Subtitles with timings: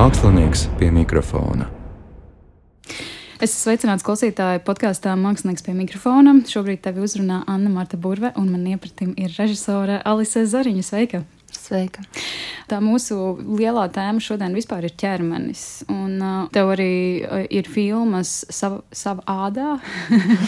[0.00, 1.66] Mākslinieks pie mikrofona.
[3.36, 6.32] Es esmu sveicināts klausītāju podkāstā Mākslinieks pie mikrofona.
[6.48, 10.86] Šobrīd tevi uzrunā Anna Marta Burve, un man iepratim ir režisore Alise Zariņa.
[10.88, 11.20] Sveika!
[11.52, 12.06] Sveika!
[12.70, 13.16] Tā mūsu
[13.58, 15.82] lielā tēma šodien vispār ir ķermenis.
[15.90, 19.72] Un uh, tev arī uh, ir filmas sava, sava ādā,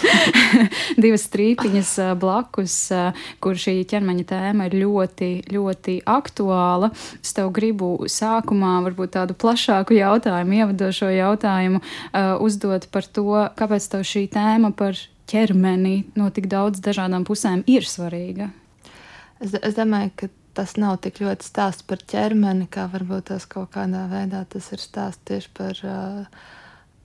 [1.03, 6.93] divas strīpiņas uh, blakus, uh, kur šī ķermeņa tēma ir ļoti, ļoti aktuāla.
[7.19, 13.89] Es tev gribu sākumā varbūt tādu plašāku jautājumu, ievadošo jautājumu uh, uzdot par to, kāpēc
[13.97, 14.95] tev šī tēma par
[15.33, 18.53] ķermeni no tik daudz dažādām pusēm ir svarīga.
[19.43, 23.73] Es, es domāju, ka tas nav tik ļoti stāsts par ķermeni, kā varbūt tas kaut
[23.77, 26.43] kādā veidā tas ir stāsts tieši par uh,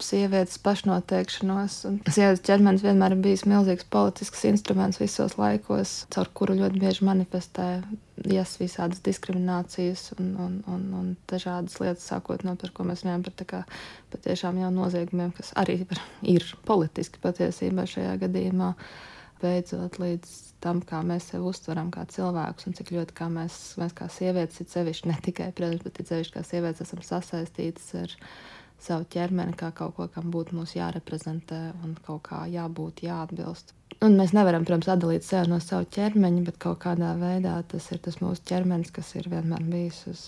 [0.04, 1.78] sievietes pašnoteikšanos.
[1.90, 7.08] Un sievietes ķermenis vienmēr ir bijis milzīgs politisks instruments visos laikos, caur kuru ļoti bieži
[7.08, 7.68] manifestē
[8.28, 13.26] jas visādas diskriminācijas un, un, un, un dažādas lietas, sākot no par ko mēs runājam,
[13.28, 13.62] par kā,
[14.14, 15.82] patiešām jau noziegumiem, kas arī
[16.26, 18.74] ir politiski patiesībā šajā gadījumā,
[19.42, 24.10] beidzot līdz tam, kā mēs sevi uztveram kā cilvēkus un cik ļoti mēs, mēs kā
[24.12, 28.16] sievietes, ir sevišķi ne tikai, protams, bet ir sevišķi kā sievietes esam sasaistītas ar
[28.82, 33.74] savu ķermeni kā kaut ko, kam būtu mums jāreprezentē un kaut kā jābūt, jāatbilst.
[34.06, 38.02] Un mēs nevaram, protams, atdalīt sevi no sava ķermeņa, bet kaut kādā veidā tas ir
[38.06, 40.28] tas mūsu ķermenis, kas ir vienmēr bijis uz,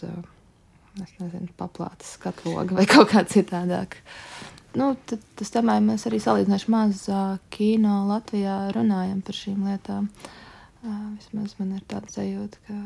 [1.03, 3.99] es nezinu, paplātes skatloga vai kaut kā citādāk
[4.77, 7.05] nu, tad, tas tomēr mēs arī salīdzinoši maz
[7.53, 10.09] kino Latvijā runājam par šīm lietām.
[10.83, 12.77] Vismaz man ir tāds sajūta, ka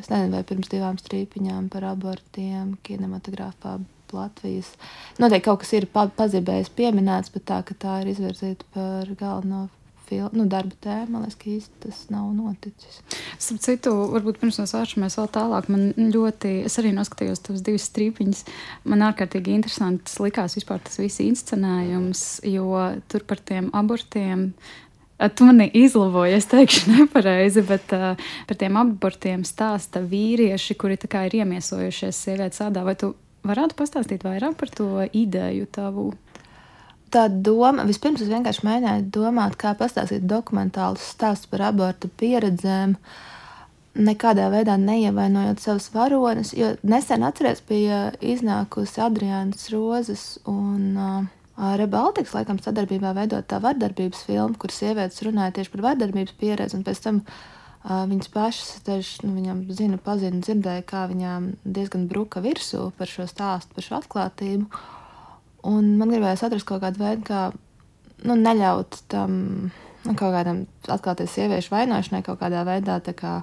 [0.00, 3.76] es nezinu, vai pirms divām strīpiņām par abortiem kinematogrāfā
[4.12, 4.74] Latvijas.
[5.20, 9.66] Noteikti kaut kas ir pa, pazibējis pieminēts, bet tā, ka tā ir izvirzīta par galveno
[10.12, 11.08] fil, nu, darba tēma.
[11.14, 13.00] Man liekas, ka īsti tas nav noticis.
[13.40, 17.88] Starp citu, varbūt pirms mēs vēršamies vēl tālāk, man ļoti, es arī noskatījos tos divas
[17.88, 18.44] strīpiņas.
[18.92, 22.70] Man ārkārtīgi interesants likās vispār tas viss inscenējums, jo
[23.12, 24.50] tur par tiem abortiem
[25.22, 28.16] Tu mani izlavoji, es teikšu, nepareizi, bet uh,
[28.48, 32.82] par tiem abortiem stāsta vīrieši, kuri ir iemiesojušies sievietes ādā.
[32.82, 33.12] Vai tu
[33.46, 36.08] varētu pastāstīt vairāk par to ideju tavu?
[37.12, 42.96] Tā doma, vispirms es vienkārši mēģināju domāt, kā pastāstīt dokumentālus stāstus par abortu pieredzēm,
[43.92, 46.54] nekādā veidā neievainojot savus varonis.
[46.56, 53.60] Jo nesen atceries, bija iznākusi Adriānas Rozes un uh, Reba Altiks, laikam, sadarbībā veidot tā
[53.62, 58.72] vardarbības filmu, kur sievietes runāja tieši par vardarbības pieredzi, un pēc tam uh, viņas pašas,
[58.86, 63.88] tež, nu, viņam zina, pazina, dzirdēja, kā viņām diezgan bruka virsū par šo stāstu, par
[63.88, 64.82] šo atklātību.
[65.68, 67.42] Un man gribējās atrast kaut kādu veidu, kā
[68.26, 69.36] nu, neļaut tam
[70.02, 73.38] nu, kaut kādam atklāties sieviešu vainošanai, kaut kādā veidā kā,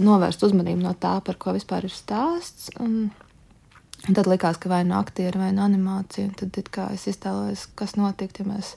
[0.00, 2.70] novērst uzmanību no tā, par ko vispār ir stāsts.
[2.80, 3.10] Un,
[4.06, 6.30] un tad likās, ka vai nu aktieri, vai nu animācija.
[6.40, 6.60] Tad
[6.94, 8.74] es iztēlojos, kas notiktu, ja mēs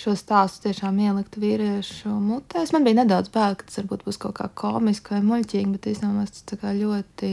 [0.00, 2.72] šo stāstu tiešām ieliktu vīriešu mutēs.
[2.72, 6.24] Man bija nedaudz bail, ka tas varbūt būs kaut kā komiski vai muļķīgi, bet īstenībā
[6.30, 7.32] tas ļoti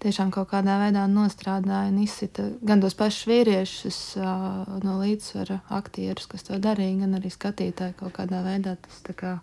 [0.00, 4.00] tiešām kaut kādā veidā nostrādāja un izsita gan tos pašus vīriešus
[4.84, 8.76] no līdzsvara aktierus, kas to darīja, gan arī skatītāji kaut kādā veidā.
[8.80, 9.36] Tas kā,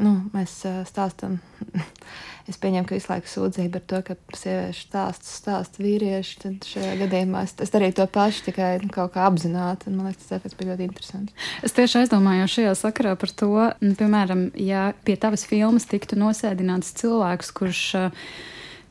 [0.00, 0.56] nu, mēs
[0.90, 1.38] stāstam.
[2.50, 6.40] es pieņemu, ka visu laiku sūdzība par to, ka sieviešu stāsts stāsta vīrieši.
[6.42, 9.92] Tad šajā gadījumā es, es darīju to pašu, tikai nu, kaut kā apzināti.
[9.94, 11.46] Man liekas, tas bija ļoti interesants.
[11.64, 13.54] Es tieši aizdomājos šajā sakarā par to,
[13.84, 18.28] piemēram, ja pie tavas filmas tiktu nosēdināts cilvēks, kurš uh,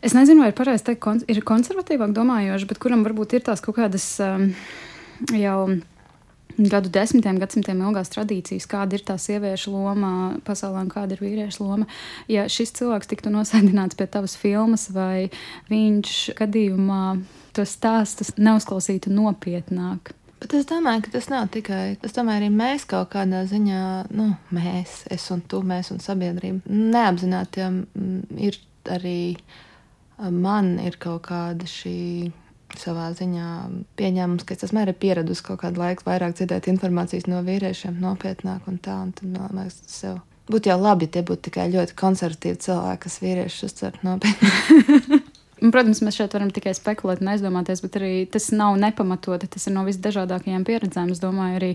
[0.03, 3.63] Es nezinu, vai ir pareizi teikt, kon ir konservatīvāk domājoši, bet kuram varbūt ir tās
[3.63, 4.49] kaut kādas um,
[5.31, 5.59] jau
[6.57, 10.11] gadu desmitiem, gadsimtiem ilgās tradīcijas, kāda ir tā sieviešu loma
[10.45, 11.87] pasaulē un kāda ir vīriešu loma.
[12.29, 15.29] Ja šis cilvēks tiktu nosēdināts pie tavas filmas, vai
[15.71, 17.03] viņš gadījumā
[17.57, 20.13] tos stāstus neuzklausītu nopietnāk.
[20.43, 21.95] Bet es domāju, ka tas nav tikai.
[22.03, 26.67] Es domāju, arī mēs kaut kādā ziņā, nu, mēs, es un tu, mēs un sabiedrība,
[26.67, 27.69] neapzināti ja,
[28.43, 28.59] ir
[28.91, 29.19] arī
[30.31, 32.31] man ir kaut kāda šī
[32.79, 33.47] savā ziņā
[33.99, 38.69] pieņēmums, ka es esmu arī pieradusi kaut kādu laiku vairāk dzirdēt informācijas no vīriešiem nopietnāk
[38.69, 38.99] un tā.
[39.05, 40.21] Un tad, man liekas, tas sev
[40.51, 45.21] būtu jau labi, ja tie būtu tikai ļoti konservatīvi cilvēki, kas vīriešus uztver nopietni.
[45.63, 49.47] Protams, mēs šeit varam tikai spekulēt un aizdomāties, bet arī tas nav nepamatoti.
[49.53, 51.13] Tas ir no visdažādākajām pieredzēm.
[51.13, 51.69] Es domāju, arī,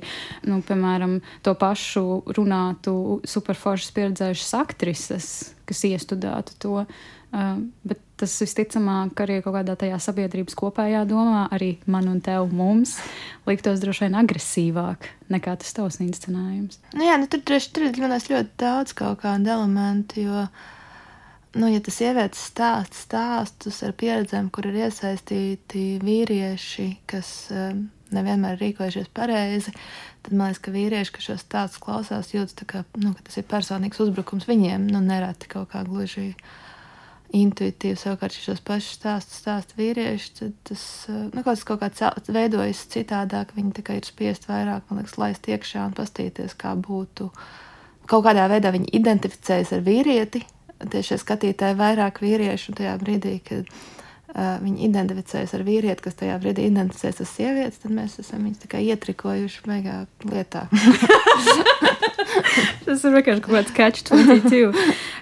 [0.44, 1.14] nu, piemēram,
[1.46, 2.02] to pašu
[2.36, 2.92] runātu
[3.24, 5.30] superforšas pieredzējušas aktrises,
[5.70, 6.82] kas iestudētu to.
[7.28, 12.50] Uh, bet tas visticamāk arī kaut kādā tajā sabiedrības kopējā domā, arī man un tev
[12.54, 12.96] mums
[13.48, 16.80] liktos droši vien agresīvāk nekā tas tavs inscenējums.
[16.96, 20.46] Nu jā, nu tur droši tur ir ļoti daudz kaut kādu elementu, jo
[21.58, 28.58] nu, ja tas sievietes stāsta stāstus ar pieredzēm, kur ir iesaistīti vīrieši, kas um, nevienmēr
[28.60, 29.74] rīkojušies pareizi,
[30.24, 34.00] tad man liekas, ka vīrieši, kas šos stāstus klausās, jūtas, kā, nu, tas ir personīgs
[34.04, 36.32] uzbrukums viņiem, nu, nereti kaut kā gluži
[37.36, 37.98] intuitīvi.
[38.00, 41.90] Savukārt, šos pašus stāstus stāsta vīrieši, tad tas uh, nu, kaut, kaut kā
[42.32, 43.54] veidojas citādāk.
[43.56, 47.30] Viņi ir spiest vairāk, man liekas, laist iekšā un pastīties, kā būtu.
[48.08, 50.44] Kaut kādā veidā viņi identificējas ar vīrieti,
[50.78, 53.97] tieši skatītāji vairāk vīriešu tajā brīdī, kad uh,
[54.36, 58.82] viņi identificējas ar vīrieti, kas tajā brīdī identificējas ar sievieti, tad mēs esam viņus tikai
[58.90, 60.66] ietrikojuši beigā lietā.
[62.84, 64.72] Tas ir vienkārši kaut kāds catch 22.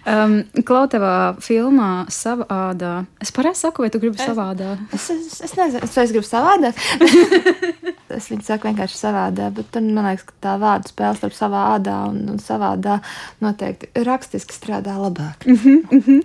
[0.07, 0.37] Um,
[0.67, 2.95] Klautavā filmā savādā.
[3.23, 4.75] Es pareizi saku, vai tu gribi savādā?
[4.95, 6.75] Es, es, es nezinu, es, es gribu savādā.
[8.15, 11.67] es viņu saku vienkārši savādā, bet tur man liekas, ka tā vārdu spēle starp savā
[11.75, 13.01] ādā un, un savādā
[13.45, 15.47] noteikti rakstiski strādā labāk.
[15.47, 16.23] Mm -hmm, mm -hmm.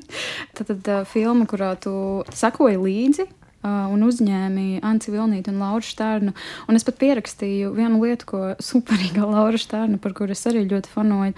[0.54, 3.28] Tad, tad uh, filma, kurā tu sakoji līdzi
[3.62, 6.32] Uh, un uzņēmi Anci Vilnītu un Lauru Stārnu.
[6.66, 10.90] Un es pat pierakstīju vienu lietu, ko superīga Laura Stārna, par kuru es arī ļoti
[10.90, 11.36] fanoju.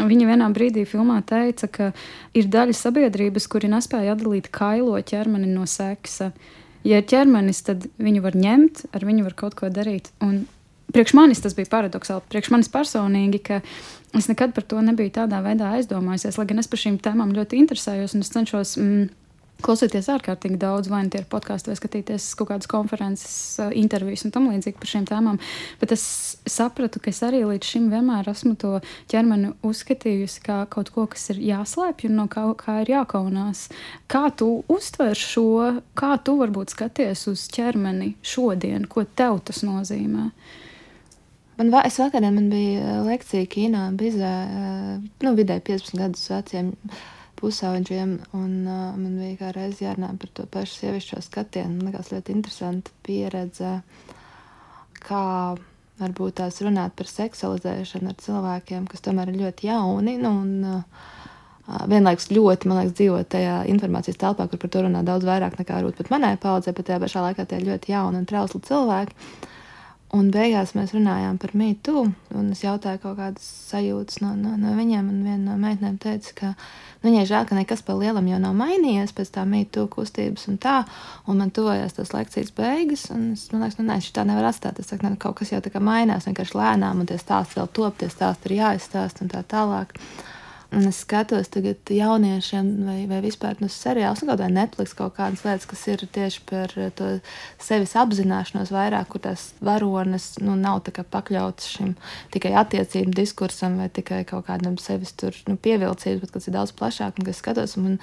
[0.00, 1.92] Viņa vienā brīdī filmā teica, ka
[2.34, 6.32] ir daļa sabiedrības, kuri nespēja atdalīt kailo ķermeni no seksa.
[6.86, 10.08] Ja ir ķermenis, tad viņu var ņemt, ar viņu var kaut ko darīt.
[10.24, 10.44] Un
[10.94, 12.24] priekš manis tas bija paradoxāli.
[12.32, 13.60] Priekš manis personīgi, ka
[14.16, 17.60] es nekad par to nebiju tādā veidā aizdomājusies, lai gan es par šīm tēmām ļoti
[17.60, 18.76] interesējos un es cenšos.
[18.80, 19.10] Mm,
[19.64, 24.24] Klausoties ārkārtīgi daudz, vai nu tie ir podkāsti, vai skatīties kaut kādas konferences, eh, intervijas
[24.24, 25.40] un tam līdzīgi par šīm tēmām.
[25.80, 26.04] Bet es
[26.48, 28.80] sapratu, ka es arī līdz šim vienmēr esmu to
[29.12, 33.68] ķermeni uzskatījusi kā kaut ko, kas ir jāslēpj un no kā, kā ir jākaunās.
[34.08, 40.30] Kā tu uztver šo, kā tu varbūt skaties uz ķermeni šodien, ko tev tas nozīmē?
[41.60, 46.76] Man, es vakarā man bija lekcija kino, bizē, eh, nu, vidēji 15 gadus veciem
[47.40, 48.16] pusauģiem.
[48.36, 51.78] Un, uh, man bija kā reiz jārunā par to pašu sievišķo skatienu.
[51.78, 53.78] Man liekas ļoti interesanti pieredze,
[55.00, 55.24] kā
[56.00, 60.16] varbūt tās runāt par seksualizēšanu ar cilvēkiem, kas tomēr ir ļoti jauni.
[60.20, 61.16] Nu, un, uh,
[61.90, 65.78] vienlaikus ļoti, man liekas, dzīvot tajā informācijas telpā, kur par to runā daudz vairāk nekā
[65.78, 69.16] varbūt pat manai paudzei, bet tajā pašā laikā tie ļoti jauni un trausli cilvēki.
[70.10, 72.00] Un beigās mēs runājām par mītu,
[72.34, 75.06] un es jautāju kaut kādas sajūtas no, no, no viņiem.
[75.06, 78.56] Un viena no meitenēm teica, ka nu, viņai žēl, ka nekas par lielam jau nav
[78.58, 80.80] mainījies pēc tā mītu kustības un tā.
[81.30, 84.82] Un man tuvojās tas lekcijas beigas, un es domāju, nu, nē, šī tā nevar atstāt.
[84.82, 87.70] Es saku, nu, kaut kas jau tā kā mainās, vienkārši lēnām, un tie stāsti vēl
[87.78, 89.94] top, tie stāsti ir jāizstāst un tā tālāk.
[90.70, 95.42] Un es skatos tagad jauniešiem, vai, vai vispār no seriāliem, kaut vai Netflix kaut kādas
[95.42, 97.08] lietas, kas ir tieši par to
[97.58, 101.96] sevis apzināšanos vairāk, kur tās varonas nu, nav pakļautas šim
[102.30, 106.76] tikai attiecību diskursam vai tikai kaut kādam sevis tur, nu, pievilcības, bet kas ir daudz
[106.78, 107.74] plašāk un kas skatos.
[107.80, 107.98] Un,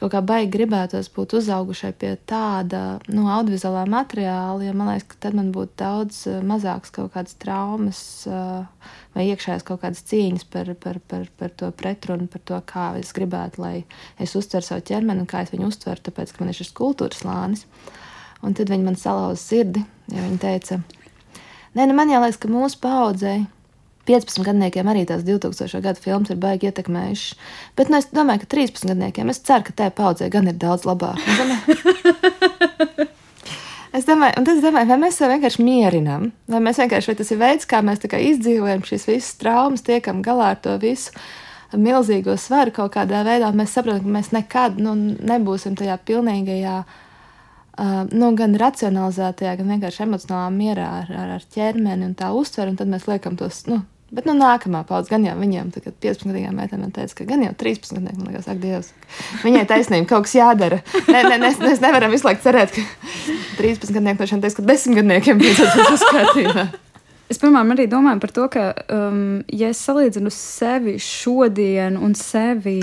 [0.00, 5.18] kaut kā baigi gribētos būt uzaugušai pie tāda nu, audiovizuālā materiāla, jo man liekas, ka
[5.26, 10.46] tad man būtu daudz eh, mazāks kaut kādas traumas eh, vai iekšējās kaut kādas cīņas
[10.52, 13.74] par, par, par, par to pretrunu, par to, kā es gribētu, lai
[14.22, 17.20] es uztveru savu ķermeni un kā es viņu uztveru, tāpēc, ka man ir šis kultūras
[17.20, 17.66] slānis.
[18.40, 20.80] Un tad viņi man salauza sirdi, jo viņi teica,
[21.76, 23.42] nē, nu man liekas, ka mūsu paudzei
[24.10, 25.80] 15 gadniekiem arī tās 2000.
[25.84, 27.50] gada filmas ir baigi ietekmējušas.
[27.78, 30.86] Bet nu, es domāju, ka 13 gadniekiem es ceru, ka tajā paudzē gan ir daudz
[30.88, 31.20] labāk.
[33.90, 37.30] Es domāju, un es domāju, vai mēs sev vienkārši mierinām, vai mēs vienkārši, vai tas
[37.30, 41.14] ir veids, kā mēs izdzīvojam šīs visas traumas, tiekam galā ar to visu
[41.70, 43.52] milzīgo svaru kaut kādā veidā.
[43.54, 46.98] Mēs saprotam, ka mēs nekad nu, nebūsim tajā pilnīgajā uh,
[48.10, 52.80] nu, gan racionalizētajā, gan vienkārši emocionālā mierā ar, ar, ar ķermeni un tā uztveru, un
[52.80, 53.62] tad mēs liekam tos.
[53.70, 57.44] Nu, Bet nu, nākamā paudze, gan jau viņiem, kad 15 gadiem meitene teica, ka gan
[57.44, 58.88] jau 13 gadiem, man liekas, ak, Dievs,
[59.44, 60.80] viņai taisnība, kaut kas jādara.
[61.06, 64.66] Nē, nē, mēs, mēs nevaram visu laiku cerēt, ka 13 gadnieki no šiem teiks, ka
[64.66, 66.66] 10 gadniekiem beidzot tas uzskatījumā.
[67.30, 69.20] Es piemēram arī domāju par to, ka, um,
[69.54, 72.80] ja es salīdzinu sevi šodien un sevi,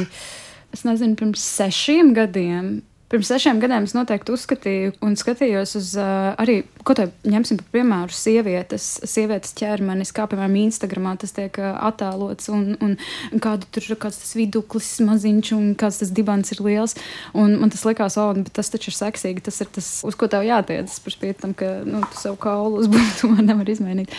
[0.71, 2.77] es nezinu, pirms sešiem gadiem,
[3.07, 7.69] Pirms sešiem gadiem es noteikti uzskatīju un skatījos uz uh, arī, ko te ņemsim par
[7.77, 12.97] piemēru, sievietes, sievietes ķermenis, kā piemēram Instagramā tas tiek uh, attēlots un, un,
[13.39, 16.97] kāda tur kāds tas viduklis maziņš un kāds tas dibans ir liels.
[17.31, 20.27] Un man tas likās, oh, bet tas taču ir seksīgi, tas ir tas, uz ko
[20.27, 24.11] tev jātiecas par spīti tam, ka, nu, tu savu kaulu uzbūvi, to nevar izmainīt.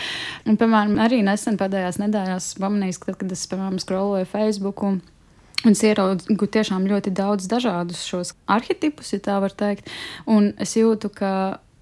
[0.49, 4.87] Un, piemēram, arī nesen pēdējās nedēļās pamanījis, kad, kad es, piemēram, scrolloju Facebook.
[5.65, 9.89] Un, es ieraugu tiešām ļoti daudz dažādus šos arhetipus, ja tā var teikt.
[10.29, 11.31] Un es jūtu, ka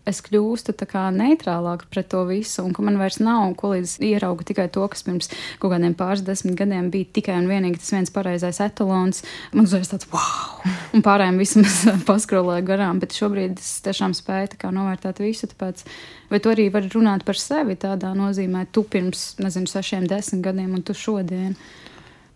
[0.08, 0.74] es kļūstu
[1.14, 5.04] neitrālāka pret to visu, un ka man vairs nav ko līdz ieraugu tikai to, kas
[5.04, 5.30] pirms
[5.60, 9.24] kaut kādiem pāris desmit gadiem bija tikai un vienīgi tas viens pareizais etalons.
[9.54, 10.64] Man uzreiz tāds wow!
[10.96, 15.50] Un pārējiem vismaz paskroloju garām, bet šobrīd es tiešām spēju novērtēt visu.
[15.52, 15.84] Tāpēc,
[16.32, 20.74] vai tu arī vari runāt par sevi tādā nozīmē, tu pirms, nezinu, sešiem, desmit gadiem
[20.80, 21.58] un tu šodien?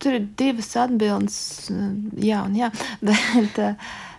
[0.01, 1.35] Tur ir divas atbildes,
[2.17, 2.71] jā un jā.
[3.05, 3.61] Bet,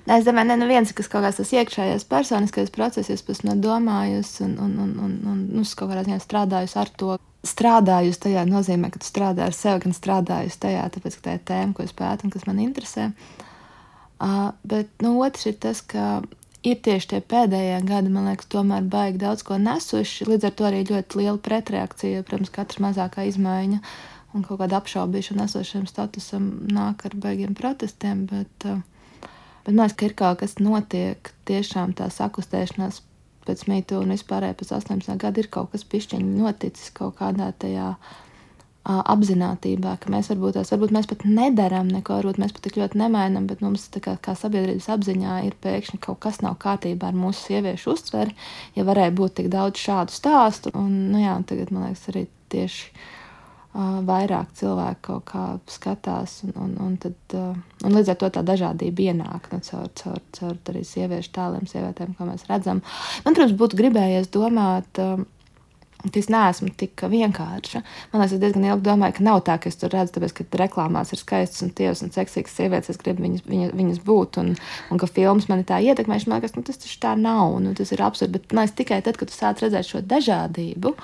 [0.03, 3.61] Ne, es domāju, ne, viens, kas kaut kāds tas iekšējais personiskais process, es pēc tam
[3.63, 7.19] domājusi un, un, un, un, un nu, kaut kādā ziņā strādājusi ar to.
[7.47, 11.41] Strādājusi tajā nozīmē, ka tu strādā ar sevi, gan strādājusi tajā, tāpēc, ka tā ir
[11.51, 13.09] tēma, ko es pētu un kas man interesē.
[14.23, 16.21] Uh, bet nu, otrs ir tas, ka
[16.67, 20.29] ir tieši tie pēdējie gadi, man liekas, tomēr baigi daudz ko nesuši.
[20.31, 23.83] Līdz ar to arī ļoti liela pretreakcija, protams, katra mazākā izmaiņa
[24.33, 28.27] un kaut kāda apšaubīšana esošiem statusam nāk ar baigiem protestiem.
[28.31, 28.81] Bet, uh,
[29.65, 32.99] Bet man liekas, ka ir kaut kas notiek, tiešām tā sakustēšanās
[33.47, 37.95] pēc mītū un vispārēji pēc 18 gadu ir kaut kas pišķiņi noticis kaut kādā tajā
[38.83, 42.99] apzinātībā, ka mēs varbūt tās, varbūt mēs pat nedarām neko, varbūt mēs pat tik ļoti
[42.99, 47.47] nemainām, bet mums kā, kā sabiedrības apziņā ir pēkšņi kaut kas nav kārtībā ar mūsu
[47.47, 48.35] sieviešu uztveri,
[48.75, 50.75] ja varēja būt tik daudz šādu stāstu.
[50.75, 52.91] Un, nu jā, tagad man liekas arī tieši
[53.73, 57.37] vairāk cilvēku kaut kā skatās, un, un, un, tad,
[57.85, 62.13] un līdz ar to tā dažādība ienāk nu, caur, caur, caur arī sieviešu tēliem, sievietēm,
[62.19, 62.83] ko mēs redzam.
[63.25, 65.01] Man, protams, būtu gribējies domāt
[66.11, 67.83] es neesmu tik vienkārša.
[68.13, 70.61] Man liekas, es diezgan ilgi domāju, ka nav tā, ka es tur redzu, tāpēc, ka
[70.63, 74.55] reklāmās ir skaistas un tievas un seksīgas sievietes, es gribu viņas, viņas, viņas būt, un,
[74.91, 76.19] un ka filmas mani tā ietekmē.
[76.27, 78.39] Man liekas, nu, tas taču tā nav, nu, tas ir absurdi.
[78.39, 80.97] Bet man liekas, tikai tad, kad tu sāc redzēt šo dažādību,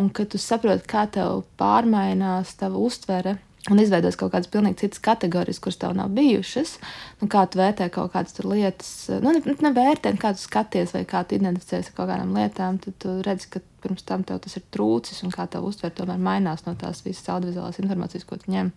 [0.00, 3.38] un kad tu saproti, kā tev pārmainās tava uztvere
[3.72, 6.76] un izveidos kaut kādas pilnīgi citas kategorijas, kuras tev nav bijušas.
[7.20, 8.92] Nu, kā tu vērtē kaut kādas lietas,
[9.24, 12.78] nu, ne, ne vērtē, kā tu skaties vai kā tu identificējies ar kaut kādām lietām,
[12.82, 16.22] tad tu redzi, ka pirms tam tev tas ir trūcis un kā tev uztver tomēr
[16.22, 18.72] mainās no tās visas audiovizuālās informācijas, ko tu ņem.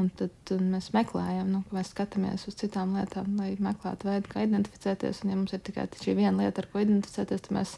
[0.00, 4.46] Un tad un mēs meklējam, nu, mēs skatāmies uz citām lietām, lai meklētu veidu, kā
[4.46, 5.20] identificēties.
[5.24, 7.74] Un, ja mums ir tikai šī viena lieta, ar ko identificēties, tad mēs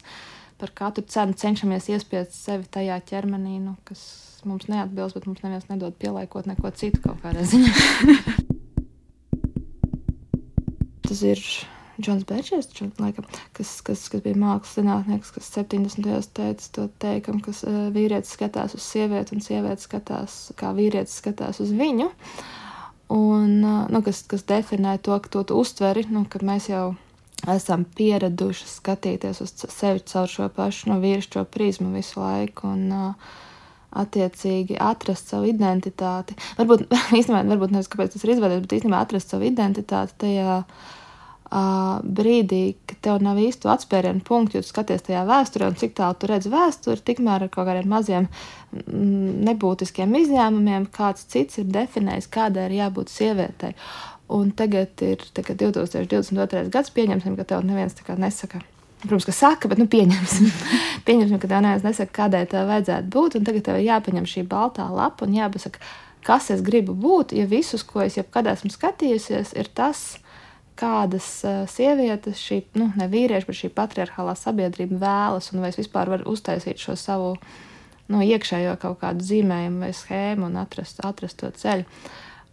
[0.61, 4.05] par katru cenu cenšamies iespiest sevi tajā ķermenī, nu, kas
[4.49, 7.71] mums neatbilst, bet mums neviens nedod pielaikot neko citu kaut kādā ziņā.
[11.05, 11.39] Tas ir
[12.01, 12.67] Džons Bērčers,
[13.55, 16.01] kas, kas, kas bija mākslas zinātnieks, kas 70.
[16.03, 21.21] gados teica to teikumu, ka uh, vīrietis skatās uz sievieti un sieviete skatās, kā vīrietis
[21.21, 22.09] skatās uz viņu.
[23.15, 26.95] Un, uh, nu, kas, kas definē to, ka to tu uztveri, nu, kad mēs jau
[27.51, 32.73] esam pieraduši skatīties uz sevi caur šo pašu nu, vīrišķo prizmu visu laiku.
[32.75, 33.35] Un, uh,
[34.01, 36.37] attiecīgi atrast savu identitāti.
[36.59, 36.87] Varbūt
[37.19, 40.93] īstenībā, varbūt nevis kāpēc tas ir izveidots, bet īstenībā atrast savu identitāti tajā uh,
[42.19, 46.19] brīdī, kad tev nav īstu atspērienu punktu, jo tu skaties tajā vēsturē, un cik tālu
[46.19, 52.31] tu redz vēsturi, tikmēr ar kaut kādiem maziem mm, nebūtiskiem izņēmumiem kāds cits ir definējis,
[52.33, 53.75] kādai ir jābūt sievietei.
[54.35, 56.69] Un tagad ir tagad 2022.
[56.73, 58.63] gads, pieņemsim, ka tev neviens tā kā nesaka
[59.05, 60.49] Protams, ka saka, bet nu, pieņemsim,
[61.07, 63.39] pieņemsim ka tev neviens nesaka, kādai tev vajadzētu būt.
[63.45, 65.81] Tagad tev ir jāpaņem šī baltā lapa un jāpasaka,
[66.25, 67.35] kas es gribu būt.
[67.37, 70.17] Ja visus, ko es jebkad esmu skatījusies, ir tas,
[70.79, 75.79] kādas uh, sievietes, šī nu, ne vīrieši, bet šī patriarchālā sabiedrība vēlas, un vai es
[75.79, 77.31] vispār varu uztaisīt šo savu
[78.11, 81.87] nu, iekšējo kaut kādu zīmējumu vai schēmu un atrast, atrast to ceļu.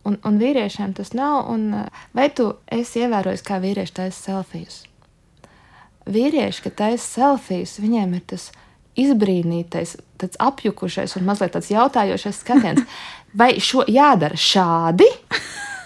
[0.09, 1.47] Un, un vīriešiem tas nav.
[1.52, 1.68] Un,
[2.14, 4.82] vai tu esi ievērojis, kā vīrieši taisa selfijas?
[6.06, 8.50] Vīrieši, kad taisa selfijas, viņiem ir tas
[8.99, 12.87] izbrīnītais, tāds apjukušais un mazliet tāds jautājošais skatiens.
[13.38, 15.09] Vai šo jādara šādi?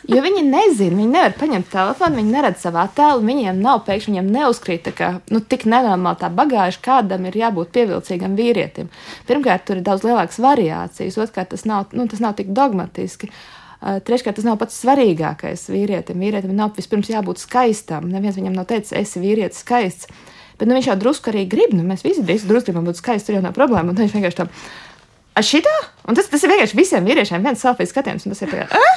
[0.06, 4.28] Jo viņi nezina, viņi nevar paņemt telefonu, viņi neredz savu attēlu, viņiem nav pēkšņi, viņiem
[4.37, 8.90] neuzkrīt kā, nu, tik nenormāli tā bagāža, kādam ir jābūt pievilcīgam vīrietim.
[9.26, 13.32] Pirmkārt, tur ir daudz lielākas variācijas, otrkārt, tas nav, nu, tas nav tik dogmatiski.
[13.32, 13.55] Uh,
[13.87, 16.19] Treškārt, tas nav pats svarīgākais vīrietim.
[16.19, 18.09] Vīrietim nav vispirms jābūt skaistam.
[18.11, 20.11] Neviens viņam nav teicis, esi vīrietis skaists.
[20.59, 21.75] Bet nu, viņš jau drusku arī grib.
[21.76, 23.28] Nu, mēs visi drusku gribam būt skaisti.
[23.28, 23.93] Tur jau nav problēma.
[23.93, 24.49] Un viņš vienkārši tā.
[25.45, 25.75] Šitā?
[26.09, 28.25] Un tas, tas ir vienkārši visiem vīriešiem viens selfijas skatiens.
[28.26, 28.97] Tas ir tā, ah!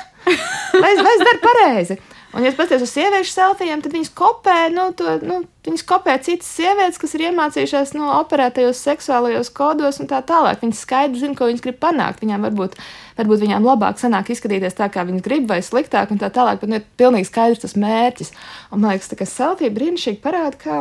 [0.80, 2.00] vai, es, es daru pareizi?
[2.30, 6.52] Un, ja paskatās uz sieviešu selfijiem, tad viņas kopē, nu, to, nu, viņas kopē citas
[6.54, 10.62] sievietes, kas ir iemācījušās nu, operētajos seksuālajos kodos un tā tālāk.
[10.62, 12.22] Viņas skaidri zina, ko viņas grib panākt.
[12.22, 12.78] Viņām varbūt,
[13.18, 16.70] varbūt viņām labāk sanāk izskatīties tā, kā viņas grib, vai sliktāk un tā tālāk, bet
[16.70, 18.32] nu, ir pilnīgi skaidrs tas mērķis.
[18.70, 20.80] Un man liekas, ka selfija brīnišķīgi parāda, kā,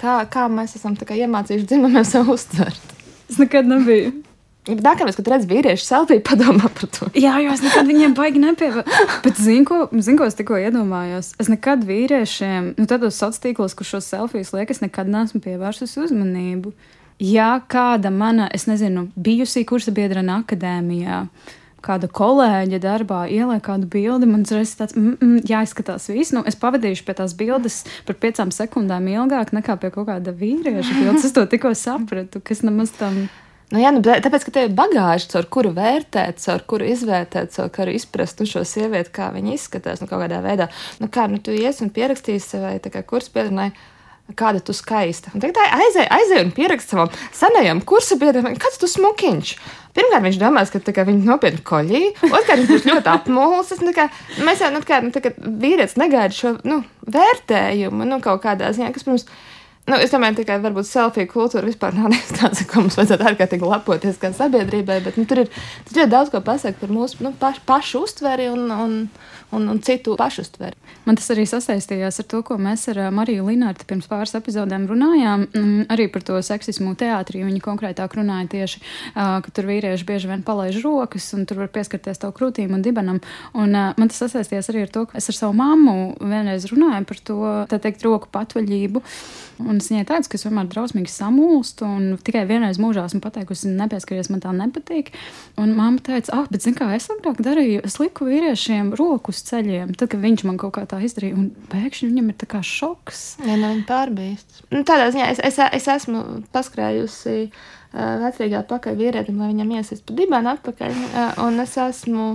[0.00, 2.96] kā, kā mēs esam kā, iemācījuši dzimumiem sev uztvert.
[3.28, 4.29] Es nekad nebiju
[4.68, 7.08] Nākamais, kad redz vīriešu selfiju, padomā par to.
[7.16, 8.84] Jā, jo es nekad viņiem baigi nepievēru.
[9.24, 11.32] Bet, zinu, ko, zin, ko es tikko iedomājos?
[11.40, 15.96] Es nekad vīriešiem, nu, tādos sociālos tīklos, kur šos selfijas liek, es nekad neesmu pievērsus
[16.04, 16.74] uzmanību.
[17.20, 21.24] Ja kāda mana, es nezinu, bijusī kursa biedrene akadēmijā,
[21.84, 26.32] kāda kolēģa darbā ieliek kādu bildi, man uzreiz tāds mm, mm, jāizskatās viss.
[26.36, 30.96] Nu, es pavadīšu pie tās bildes par piecām sekundēm ilgāk nekā pie kaut kāda vīrieša
[30.98, 31.28] bildes.
[31.28, 33.24] Es to tikko sapratu, kas nemaz tam.
[33.70, 37.70] Nu, jā, nu, tāpēc, ka tev ir bagāža, caur kuru vērtēt, caur kuru izvērtēt, caur
[37.70, 40.66] kuru izprast nu, šo sievieti, kā viņa izskatās, nu, kādā veidā.
[40.98, 42.74] Nu, kā nu, tu ies un pierakstīsi vai
[43.06, 43.68] kursu biedrenai,
[44.34, 45.30] kāda tu skaista.
[45.34, 49.54] Un tagad aizēj, aizēj un pierakst savam senajam kursu biedram, kāds tu smukiņš.
[49.94, 53.82] Pirmkārt, viņš domās, ka kā, viņš nopietni koļī, otrkārt, viņš būs ļoti apmulsis.
[53.86, 54.08] Nu, kā,
[54.46, 55.14] mēs jau nu, kā, nu,
[55.62, 59.26] vīrietis negaida šo nu, vērtējumu nu, kaut kādā ziņā, kas, protams,
[59.90, 64.20] Nu, es domāju, tikai varbūt selfiju kultūra vispār nav tāds, ko mums vajadzētu ārkārtīgi lepoties
[64.22, 65.50] kā sabiedrībai, bet nu, tur ir
[65.90, 68.94] ļoti daudz ko pasakot par mūsu nu, paš, pašu uztveri un, un,
[69.56, 70.78] un, un citu pašu uztveri.
[71.08, 75.48] Man tas arī sasaistījās ar to, ko mēs ar Mariju Linārtu pirms pāris epizodēm runājām.
[75.48, 77.42] Mm, arī par to seksismu teātrī.
[77.48, 78.84] Viņa konkrētāk runāja tieši,
[79.16, 83.18] ka tur vīrieši bieži vien palaiž rokas un tur var pieskarties tavu krūtīm un dibenam.
[83.58, 87.24] Un man tas sasaistījās arī ar to, ka es ar savu mammu vienreiz runāju par
[87.26, 87.40] to,
[87.72, 89.02] tā teikt, roku patvaļību.
[89.60, 93.70] Un es viņai teicu, ka es vienmēr drausmīgi samulstu un tikai vienreiz mūžā esmu pateikusi,
[93.76, 95.12] nepieskaries, man tā nepatīk.
[95.60, 99.42] Un mamma teica, ah, bet zini, kā es agrāk darīju, es liku vīriešiem roku uz
[99.48, 102.62] ceļiem, tad, kad viņš man kaut kā tā izdarīja, un pēkšņi viņam ir tā kā
[102.66, 103.26] šoks.
[103.44, 104.64] Jā, no viņa pārbīst.
[104.72, 106.24] Nu, tādā ziņā es, es, es esmu
[106.54, 112.32] paskrējusi uh, vecrīgā pakaļ vīrietim, lai viņam iesist pa dibenu atpakaļ, uh, un es esmu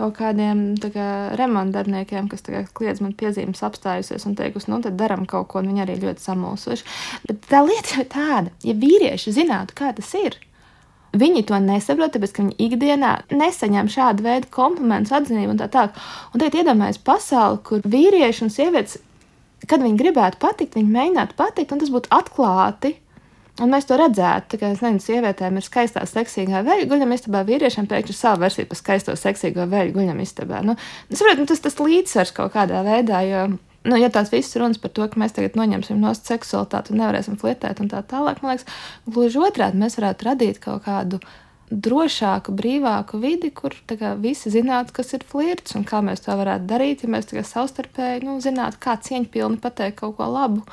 [0.00, 5.26] kaut kādiem kā, remontdarbiniekiem, kas kā, kliedz man piezīmes, apstājusies un teikusi, nu, tad darām
[5.28, 6.86] kaut ko, un viņi arī ļoti samulsuši.
[7.28, 10.38] Bet tā lieta jau ir tāda, ja vīrieši zinātu, kā tas ir.
[11.20, 15.96] Viņi to nesaprot, tāpēc ka viņi ikdienā nesaņem šādu veidu komplimentus, atzinību un tā tālāk.
[16.30, 19.00] Un tagad iedomājieties pasauli, kur vīrieši un sievietes,
[19.66, 22.94] kad viņi gribētu patikt, viņi mēģinātu patikt, un tas būtu atklāti
[23.60, 28.16] Un mēs to redzētu, ka, nezinu, sievietēm ir skaistā, seksīgā veļa guļamistabā, vīriešiem pēkšņi ir
[28.16, 30.62] sava versija par skaisto, seksīgo veļu guļamistabā.
[30.64, 30.76] Nu,
[31.12, 33.44] saprot, nu, tas, tas līdzsvars kaut kādā veidā, jo,
[33.84, 37.36] nu, ja tās visas runas par to, ka mēs tagad noņemsim no seksualitāti un nevarēsim
[37.40, 41.20] flirtēt un tā tālāk, man liekas, gluži otrādi mēs varētu radīt kaut kādu
[41.70, 46.66] drošāku, brīvāku vidi, kur kā, visi zinātu, kas ir flirts un kā mēs to varētu
[46.66, 47.04] darīt.
[47.04, 50.64] Ja mēs savstarpēji nu, zinātu, kā cieņpilni pateikt kaut ko labu,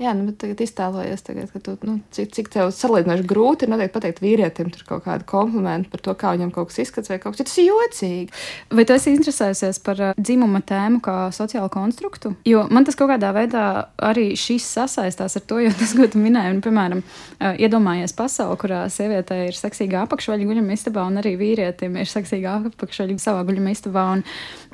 [0.00, 3.92] Jā, nu, tagad iztēlojies, tagad, ka tu, nu, cik, cik tev salīdzinoši grūti ir noteikti
[3.92, 7.42] pateikt vīrietim kaut kādu komplimentu par to, kā viņam kaut kas izskatās, vai kaut kas
[7.42, 8.32] cits jocīgi.
[8.72, 12.32] Vai tu esi interesējies par dzimuma tēmu kā sociālu konstruktu?
[12.48, 13.64] Jo man tas kaut kādā veidā
[14.00, 18.56] arī šis sasaistās ar to, jo tas, ko tu minēji, un, piemēram, uh, iedomājies pasauli,
[18.64, 23.76] kurā sievietē ir seksīga apakšveļa guļama istabā, un arī vīrietim ir seksīga apakšveļa savā guļama
[23.76, 24.06] istabā.
[24.16, 24.24] Un,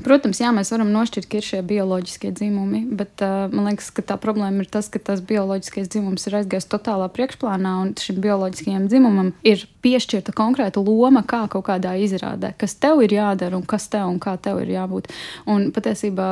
[0.06, 4.06] protams, jā, mēs varam nošķirt, ka ir šie bioloģiskie dzimumi, bet uh, man liekas, ka
[4.06, 8.20] tā problēma ir tas, ka tas tas bioloģiskais dzimums ir aizgājis totālā priekšplānā, un šim
[8.24, 13.64] bioloģiskajam dzimumam ir piešķirta konkrēta loma, kā kaut kādā izrādē, kas tev ir jādara un
[13.64, 15.08] kas tev un kā tev ir jābūt.
[15.48, 16.28] Un patiesībā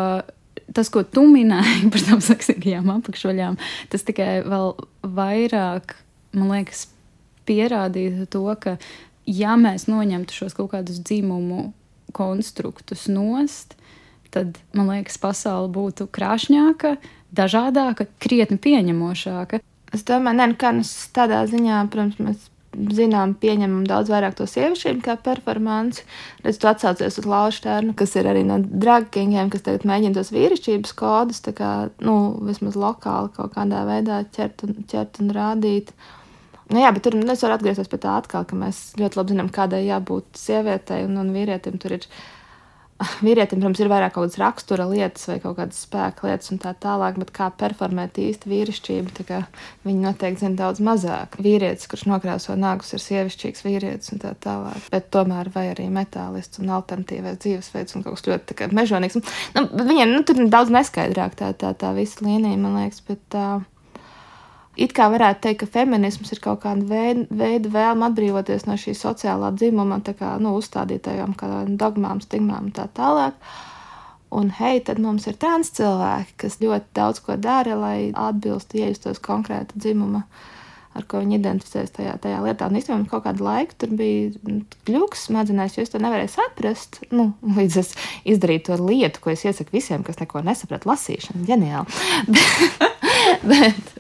[0.75, 3.57] tas, ko tu minēji par tām seksīgajām apakšvaļām,
[3.93, 4.75] tas tikai vēl
[5.17, 5.97] vairāk,
[6.37, 6.89] man liekas,
[7.49, 8.77] pierādītu to, ka
[9.29, 11.73] ja mēs noņemtu šos kaut kādus dzimumu
[12.15, 13.75] konstruktus nost,
[14.35, 16.97] tad, man liekas, pasaule būtu krāšņāka,
[17.37, 19.61] dažādāka, krietni pieņemošāka.
[19.95, 24.47] Es domāju, ne, nu kā mēs tādā ziņā, protams, mēs zinām, pieņemam daudz vairāk to
[24.51, 26.05] sievišķību kā performanci.
[26.45, 30.95] Redz, tu atsaucies uz Lauštērnu, kas ir arī no dragkingiem, kas tagad mēģina tos vīrišķības
[30.99, 31.71] kodus, tā kā,
[32.05, 32.17] nu,
[32.49, 35.95] vismaz lokāli kaut kādā veidā ķert un, ķert un rādīt.
[36.73, 39.51] Nu, jā, bet tur es varu atgriezties pie tā atkal, ka mēs ļoti labi zinām,
[39.53, 41.77] kādai jābūt sievietei un, un vīrietim.
[41.83, 42.09] Tur ir
[43.25, 46.73] vīrietim, protams, ir vairāk kaut kādas rakstura lietas vai kaut kādas spēka lietas un tā
[46.81, 49.41] tālāk, bet kā performēt īsti vīrišķību,
[49.85, 51.39] viņi noteikti zina daudz mazāk.
[51.43, 56.63] Vīrietis, kurš nokrāso nāgus, ir sievišķīgs vīrietis un tā tālāk, bet tomēr vai arī metālists
[56.63, 59.21] un alternatīvais dzīvesveids un kaut kas ļoti kā, mežonīgs.
[59.59, 63.25] Nu, viņiem nu, tur ir daudz neskaidrāk tā, tā, tā visa līnija, man liekas, bet.
[63.35, 63.63] Uh,
[64.75, 68.97] It kā varētu teikt, ka feminisms ir kaut kāda veida, veida vēlme atbrīvoties no šī
[68.99, 71.37] sociālā dzimuma, tā kā nu, uzstādītajām
[71.79, 73.39] dogmām, stigmām un tā tālāk.
[74.35, 79.23] Un hei, tad mums ir trans cilvēki, kas ļoti daudz ko dara, lai atbilstu iejustos
[79.23, 80.25] konkrēta dzimuma,
[80.99, 82.67] ar ko viņi identificēs tajā, tajā lietā.
[82.67, 84.59] Un īstenībā kaut kādu laiku tur bija
[84.89, 86.99] kļūks smadzenēs, jo es to nevarēju saprast.
[87.15, 87.95] Nu, līdz es
[88.27, 91.47] izdarīju to lietu, ko es iesaku visiem, kas neko nesaprata lasīšanu.
[91.47, 92.03] Ģeniāli!
[93.53, 93.95] bet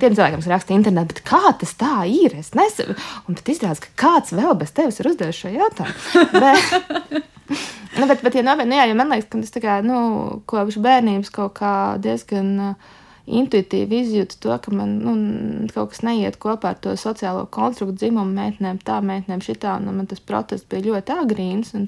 [0.00, 2.36] tiem cilvēkiem, kas raksta internetā, bet kā tas tā ir?
[2.38, 2.96] Es nesaku,
[3.28, 6.28] un tad izrādās, ka kāds vēl bez tevis ir uzdevis šo jautājumu.
[6.44, 7.24] bet,
[7.98, 9.98] nu, bet, bet ja, nopietni, nu, jā, ja man liekas, ka tas tā kā, nu,
[10.50, 12.54] kopš bērnības kaut kā diezgan.
[12.70, 12.96] Uh,
[13.28, 15.14] intuitīvi izjūtu to, ka man nu,
[15.74, 19.76] kaut kas neiet kopā ar to sociālo konstruktu, dzimumu meitenēm, tā meitenēm, šitā.
[19.78, 21.86] Un man tas protests bija ļoti agrīns un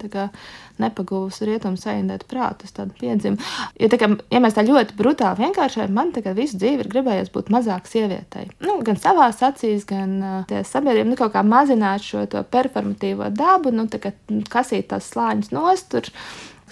[0.80, 2.68] nepagūvis rietumu sajūtēt prātu.
[2.68, 3.40] Es tādu piedzimu.
[3.80, 6.92] Jo, tā kā, ja mēs tā ļoti brutāli vienkāršojam, man tā kā visu dzīvi ir
[6.92, 8.48] gribējies būt mazāk sievietei.
[8.64, 13.88] Nu, gan savā acīs, gan uh, sabiedrībā, nu, kaut kā mazināt šo performatīvo dabu, nu,
[13.90, 14.14] kā,
[14.52, 16.08] kasīt tās slāņus nostur.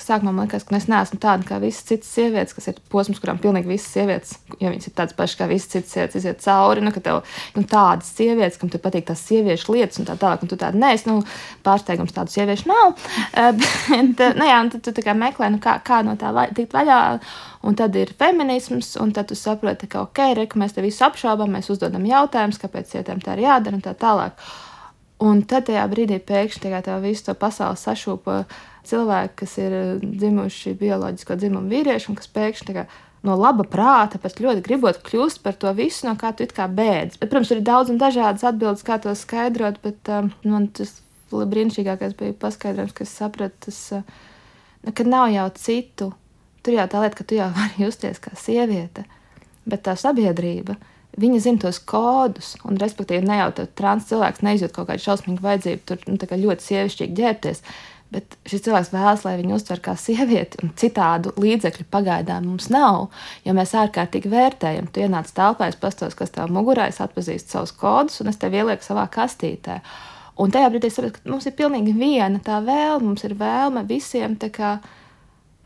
[0.02, 3.40] Sākumā man liekas, ka es neesmu tāda kā visas citas sievietes, kas ir posms, kurām
[3.42, 6.84] pilnīgi visas sievietes, ja viņas ir tādas pašas kā visas citas sievietes, iziet cauri.
[6.84, 7.20] Nu, ka tev
[7.56, 10.78] nu, tādas sievietes, kam te patīk tās sieviešu lietas un tā tālāk, un tu tāda
[10.78, 11.18] nē, nu,
[11.66, 12.94] pārsteigums tādu sieviešu nav.
[13.38, 16.46] Eh, bet, nu, jā, un tad tu kā meklē, nu, kā, kā no tā va
[16.54, 16.98] tikt vaļā.
[17.68, 21.04] Un tad ir feminisms, un tad tu saproti, ka ok, re, ka mēs te visu
[21.06, 24.38] apšaubām, mēs uzdodam jautājumus, kāpēc sievietēm tā ir jādara un tā tālāk.
[25.18, 28.44] Un tad tajā brīdī pēkšņi tā visu to pasauli sašūpa
[28.86, 32.84] cilvēki, kas ir eh, dzimuši bioloģisko dzimumu vīrieši un kas pēkšņi kā,
[33.26, 36.68] no laba prāta, pēc ļoti gribot kļūst par to visu, no kā tu it kā
[36.70, 37.18] bēdz.
[37.18, 41.00] Bet, protams, ir daudz un dažādas atbildes, kā to skaidrot, bet um, man tas
[41.32, 46.12] brīnišķīgākais bija paskaidrojums, ka es sapratu, tas, uh, ka nav jau citu.
[46.62, 49.04] Tur jau tā lieta, ka tu jau vari justies kā sieviete,
[49.68, 50.78] bet tā sabiedrība.
[51.18, 55.42] Viņa zina tos kodus, un, respektīvi, ne jau tāds trans cilvēks neizjūt kaut kādu šausmīgu
[55.42, 57.62] vajadzību, tur nu, ļoti sievišķīgi ģērbties.
[58.08, 63.10] Bet šis cilvēks vēlas, lai viņu uztver kā sievieti, un citādu līdzekļu pagaidām mums nav.
[63.44, 67.74] Jo mēs ārkārtīgi vērtējam, tu ienāc telpā, es pastos, kas tev mugurā, es atpazīstu savus
[67.76, 69.82] kodus, un es tev ielieku savā kastītē.
[70.40, 73.84] Un tajā brīdī es saprotu, ka mums ir pilnīgi viena tā vēlme, mums ir vēlme
[73.90, 74.76] visiem tā kā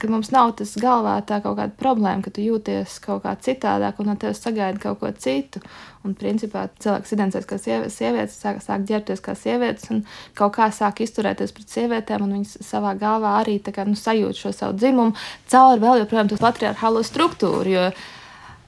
[0.03, 4.01] ka mums nav tas galvā tā kaut kāda problēma, ka tu jūties kaut kā citādāk
[4.03, 5.63] un no tevis sagaida kaut ko citu.
[6.03, 10.01] Un, principā, cilvēks identificēs kā sievietes, sāk, sāk ģērbties kā sievietes un
[10.39, 14.51] kaut kā sāk izturēties pret sievietēm, un viņas savā galvā arī kā, nu, sajūt šo
[14.57, 15.15] savu dzimumu
[15.53, 17.71] caur vēl joprojām to patriarchālo struktūru.
[17.71, 17.87] Jo,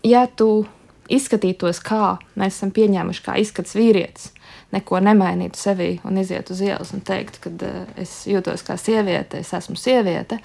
[0.07, 0.63] ja tu
[1.11, 4.31] izskatītos, kā mēs esam pieņēmuši, kā izskats vīrietis,
[4.75, 9.43] neko nemainītu sevī un izietu uz ielas un teiktu, ka uh, es jūtos kā sieviete,
[9.43, 10.41] es esmu sieviete,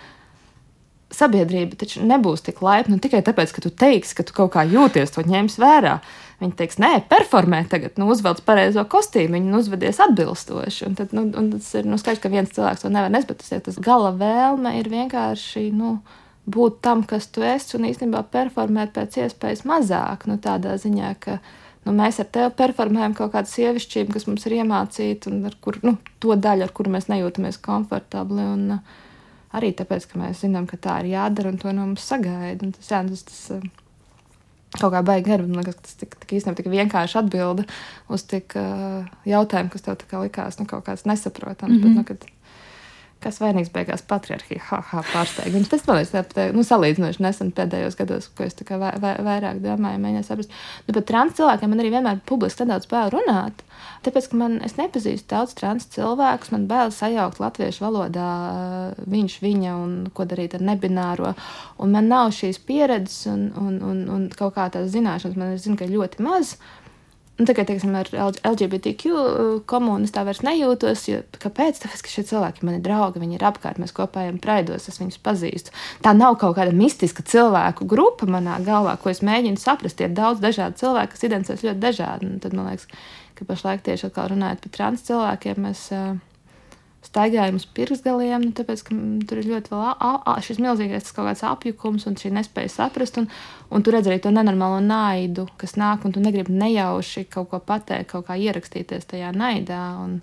[1.13, 5.13] sabiedrība taču nebūs tik laipna tikai tāpēc, ka tu teiksi, ka tu kaut kā jūties,
[5.15, 5.99] to ņems vērā.
[6.39, 10.85] Viņi teiks, nē, performē tagad, nu, uzvelc pareizo kostīmu, viņi nu, uzvedies atbilstoši.
[10.87, 13.41] Un tad, nu, un tas ir nu, skaidrs, ka viens cilvēks to nevar nest, bet
[13.41, 15.97] tas, tas gala vēlme ir vienkārši nu,
[16.49, 20.23] būt tam, kas tu esi, un īstenībā performēt pēc iespējas mazāk.
[20.31, 21.41] Nu, tādā ziņā, ka
[21.83, 25.81] nu, mēs ar tevi performējam kaut kādu sievišķību, kas mums ir iemācīta, un ar kur,
[25.83, 28.47] nu, to daļu, ar kuru mēs nejūtamies komfortabli.
[28.55, 29.05] Un, uh,
[29.55, 32.65] arī tāpēc, ka mēs zinām, ka tā ir jādara un to no mums sagaida.
[32.65, 33.69] Un tas, jā, tas, tas eh,
[34.77, 35.49] kaut kā baigi garbi.
[35.49, 37.65] Man liekas, tas tik, tik īstenībā tik vienkārši atbilde
[38.13, 41.73] uz tik uh, jautājumu, kas tev likās nu, kaut kāds nesaprotams.
[41.73, 41.87] Mm -hmm.
[41.87, 42.27] bet, nu, kad,
[43.23, 45.67] kas vainīgs beigās patriarchija, ha, ha, pārsteigums.
[45.71, 49.99] Tas man liekas, tā, nu, salīdzinoši nesen pēdējos gados, ko es vai, vai, vairāk domāju,
[49.99, 50.55] mēģināju saprast.
[50.87, 53.63] Nu, par trans cilvēkiem man arī vienmēr publiski nedaudz bail runāt.
[54.05, 58.31] Tāpēc, ka man, es nepazīstu daudz trans cilvēkus, man bail sajaukt latviešu valodā
[59.11, 61.33] viņš, viņa un ko darīt ar nebināro.
[61.83, 65.63] Un man nav šīs pieredzes un, un, un, un kaut kā tādas zināšanas, man ir
[65.63, 66.55] zina, ka ļoti maz.
[67.39, 68.09] Un tagad, teiksim, ar
[68.43, 71.05] LGBTQ uh, komuniju tā vairs nejūtos.
[71.07, 71.77] Jo, kāpēc?
[71.79, 74.99] Tāpēc, ka šie cilvēki man ir draugi, viņi ir apkārt, mēs kopā ejam praidos, es
[74.99, 75.71] viņus pazīstu.
[76.03, 80.03] Tā nav kaut kāda mistiska cilvēku grupa manā galvā, ko es mēģinu saprast.
[80.03, 82.27] Ir daudz dažādu cilvēku, kas identificēs ļoti dažādi.
[82.27, 82.89] Un tad man liekas,
[83.39, 85.63] ka pašlaik tieši atkal runājot par trans cilvēkiem.
[85.63, 86.17] Mēs, uh,
[87.05, 91.13] staigājam uz pirkstgaliem, nu, tāpēc, ka mm, tur ir ļoti vēl a, a, šis milzīgais
[91.15, 93.21] kaut kāds apjukums un šī nespēja saprast.
[93.21, 93.29] Un,
[93.71, 97.61] un tur redz arī to nenormālo naidu, kas nāk, un tu negribi nejauši kaut ko
[97.63, 100.19] pateikt, kaut kā ierakstīties tajā naidā un,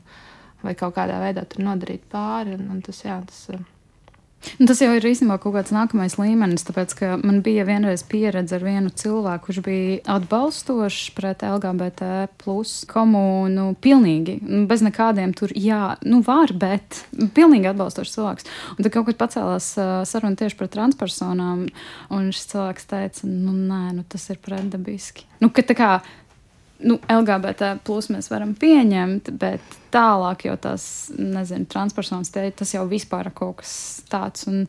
[0.64, 2.58] vai kaut kādā veidā tur nodarīt pāri.
[2.58, 3.46] Un, un tas, jā, tas,
[4.58, 8.56] Nu, tas jau ir īstenībā kaut kāds nākamais līmenis, tāpēc ka man bija vienreiz pieredze
[8.56, 13.68] ar vienu cilvēku, kurš bija atbalstošs pret LGBT plus komunu.
[13.82, 17.02] Pilnīgi, nu, bez nekādiem tur, jā, nu var, bet
[17.36, 18.50] pilnīgi atbalstošs cilvēks.
[18.76, 21.66] Un tad kaut kad pacēlās uh, saruna tieši par transpersonām,
[22.14, 25.26] un šis cilvēks teica, nu nē, nu tas ir pretdabiski.
[25.42, 25.90] Nu, ka tā kā
[26.84, 32.84] nu, LGBT plus mēs varam pieņemt, bet tālāk jau tās, nezinu, transpersonas te, tas jau
[32.90, 33.74] vispār kaut kas
[34.12, 34.46] tāds.
[34.50, 34.64] Un,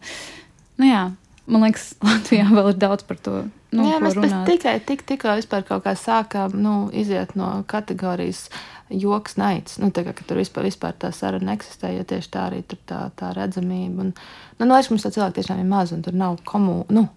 [0.80, 1.04] nu jā,
[1.48, 3.44] man liekas, Latvijā vēl ir daudz par to.
[3.76, 4.16] Nu, jā, mēs
[4.48, 8.46] tikai tik, tikko vispār kaut kā sākām nu, iziet no kategorijas
[8.88, 9.76] joks, naids.
[9.82, 13.02] Nu, tā kā tur vispār, vispār tā saruna eksistē, jo tieši tā arī tur tā,
[13.20, 14.06] tā redzamība.
[14.06, 17.10] Un, nu, nu, mums tā cilvēki tiešām ir maz, un tur nav komu, nu,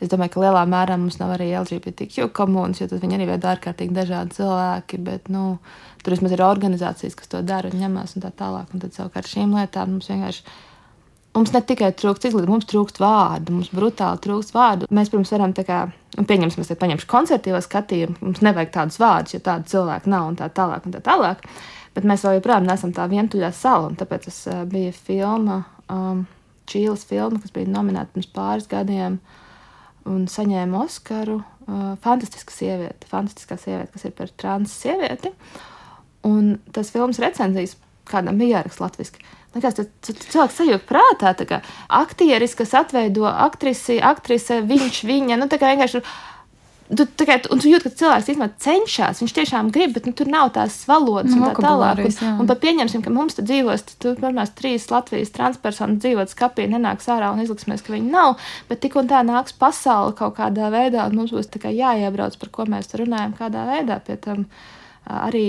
[0.00, 3.50] Es domāju, ka lielā mērā mums nav arī LGBTQ komunas, jo tad viņi arī veido
[3.50, 5.00] ārkārtīgi dažādi cilvēki.
[5.04, 5.58] Bet, nu,
[6.00, 8.72] tur vismaz ir organizācijas, kas to dara un ņemās un tā tālāk.
[8.72, 10.46] Un tad savukārt šīm lietām mums vienkārši.
[11.36, 14.88] Mums ne tikai trūkst izglītība, mums trūkst vārdu, mums brutāli trūkst vārdu.
[14.90, 15.82] Mēs, protams, varam tā kā,
[16.18, 20.32] un pieņemsim, mēs te paņemsim koncertīvo skatījumu, mums nevajag tādus vārdus, jo tādu cilvēku nav
[20.32, 20.88] un tā tālāk.
[20.88, 21.44] Un tā tālāk.
[21.94, 25.60] Bet mēs vēl joprojām neesam tā vientuļā sala, un tāpēc tas uh, bija filma,
[25.92, 26.24] um,
[26.70, 29.20] Čīles filma, kas bija nominēta pirms pāris gadiem.
[29.20, 29.46] Uh,
[30.08, 31.40] un saņēma Oskaru.
[31.70, 35.30] Uh, fantastiska sieviete, fantastiskā sieviete, kas ir par trans sievieti.
[36.26, 37.76] Un tas filmas recenzijas
[38.10, 39.22] kādam bija jāraksta latviešu.
[39.50, 41.58] Likās, tas cilvēks sajūt prātā, ka
[42.00, 46.02] aktieris, kas atveido aktrisi, aktrise, viņš, viņa, nu tā kā vienkārši
[46.90, 50.26] Tu, tikai, un tu jūti, ka cilvēks īstenībā cenšas, viņš tiešām grib, bet nu, tur
[50.30, 52.00] nav tās valodas nu, un tā tālāk.
[52.08, 56.66] Un, un pat pieņemsim, ka mums te dzīvos, tur pirmās trīs Latvijas transpersonas dzīvot skapī,
[56.72, 60.72] nenāks ārā un izliksimies, ka viņi nav, bet tik un tā nāks pasaule kaut kādā
[60.74, 64.48] veidā, un mums būs tikai jāiebrauc, par ko mēs runājam, kādā veidā pie tam
[65.06, 65.46] arī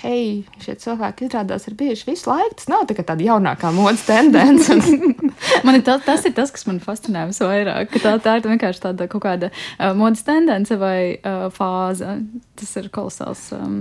[0.00, 2.56] hei, šie cilvēki izrādās ir bijuši visu laiku.
[2.58, 4.76] Tas nav tikai tāda jaunākā modes tendence.
[5.66, 7.96] man ir tas, tas ir tas, kas man fascinē visvairāk.
[8.02, 12.18] Tā, tā ir vienkārši tāda kaut kāda uh, modes tendence vai uh, fāze.
[12.60, 13.48] Tas ir kolosāls.
[13.56, 13.80] Um,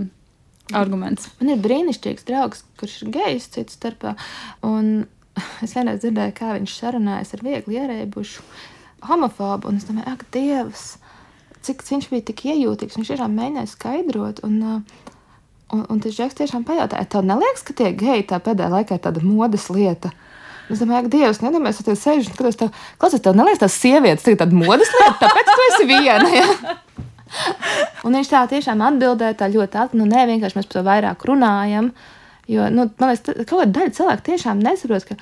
[0.75, 1.31] Arguments.
[1.39, 4.13] Man ir brīnišķīgs draugs, kurš ir gejs cits starpā.
[4.65, 5.07] Un
[5.65, 8.45] es vienreiz dzirdēju, kā viņš sarunājas ar viegli ierēbušu
[9.09, 9.71] homofobu.
[9.71, 10.83] Un es domāju, ak, Dievs,
[11.65, 12.99] cik viņš bija tik iejūtīgs.
[12.99, 14.43] Viņš tiešām mēģināja skaidrot.
[14.45, 15.15] Un, uh,
[15.69, 19.03] Un, un tas žeks tiešām pajautāja, tev neliekas, ka tie geji tā pēdējā laikā ir
[19.03, 20.09] tāda modes lieta?
[20.69, 23.77] Es domāju, ka Dievs, nedomājies, ka tev sēž un skaties, tev, klausies, tev neliekas tās
[23.81, 26.29] sievietes, ir tāda modes lieta, tāpēc tu esi viena.
[26.33, 26.75] Ja?
[28.05, 31.25] un viņš tā tiešām atbildēja tā ļoti ātri, nu nē, vienkārši mēs par to vairāk
[31.29, 31.91] runājam.
[32.49, 35.17] Jo, nu, man liekas, kaut kāda daļa cilvēku tiešām nesaprot, ka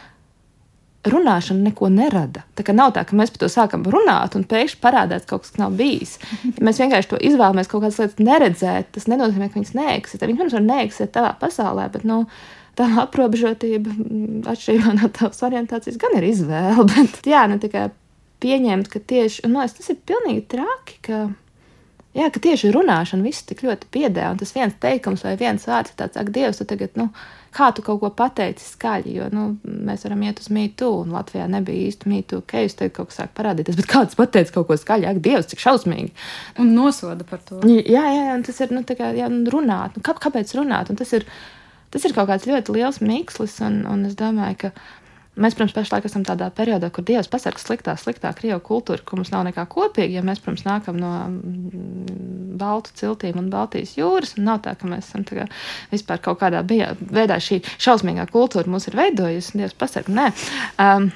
[1.11, 2.43] runāšana neko nerada.
[2.57, 5.53] Tā kā nav tā, ka mēs par to sākam runāt, un pēkšņi parādās kaut kas,
[5.55, 6.17] kas nav bijis.
[6.45, 10.29] Ja mēs vienkārši to izvēlamies kaut kādas lietas neredzēt, tas nenozīmē, ka viņas neeksistē.
[10.29, 12.23] Viņas, protams, var neeksistēt tavā pasaulē, bet nu,
[12.77, 16.85] tā aprobežotība, mm, atšķirībā no tavas orientācijas, gan ir izvēle.
[16.93, 17.87] Bet jā, ne tikai
[18.43, 20.99] pieņemt, ka tieši nu, tas ir pilnīgi traki.
[21.07, 21.23] Ka,
[22.17, 25.93] jā, ka tieši runāšana visu tik ļoti piedēvē, un tas viens teikums vai viens vārds
[25.93, 27.09] ir tāds, ak, Dievs, tu tagad, nu,
[27.57, 29.45] kā tu kaut ko pateici skaļi, jo, nu,
[29.87, 33.21] mēs varam iet uz mītu, un Latvijā nebija īsti mītu, ka es te kaut kas
[33.23, 36.13] sāk parādīties, bet kāds pateica kaut ko skaļi, ak, Dievs, cik šausmīgi.
[36.61, 37.63] Un nosoda par to.
[37.65, 40.53] Jā, jā, jā, un tas ir, nu, tā kā, jā, nu, runāt, nu, kā, kāpēc
[40.59, 41.25] runāt, un tas ir,
[41.93, 44.73] tas ir kaut kāds ļoti liels mikslis, un, un es domāju, ka
[45.38, 49.30] Mēs, protams, pašlaik esam tādā periodā, kur Dievs pasargā sliktā, sliktā krievu kultūra, kur mums
[49.30, 50.17] nav nekā kopīga.
[50.17, 54.89] Ja mēs, protams, nākam no mm, Baltu ciltīm un Baltijas jūras, un nav tā, ka
[54.89, 55.45] mēs esam tā
[55.91, 59.62] vispār kaut kādā bijā, veidā šī šausmīgā kultūra mūs ir veidojusi.
[59.62, 60.28] Dievs pasargā, nē.
[60.82, 61.12] Um,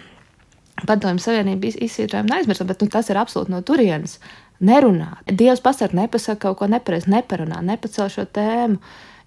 [0.85, 4.19] Padomju Savienība izsītrājuma neaizmirstam, bet nu, tas ir absolūti no turienes.
[4.61, 5.25] Nerunāt.
[5.25, 8.77] Dievs pasargā, nepasaka kaut ko nepareizi, neparunā, nepacel šo tēmu.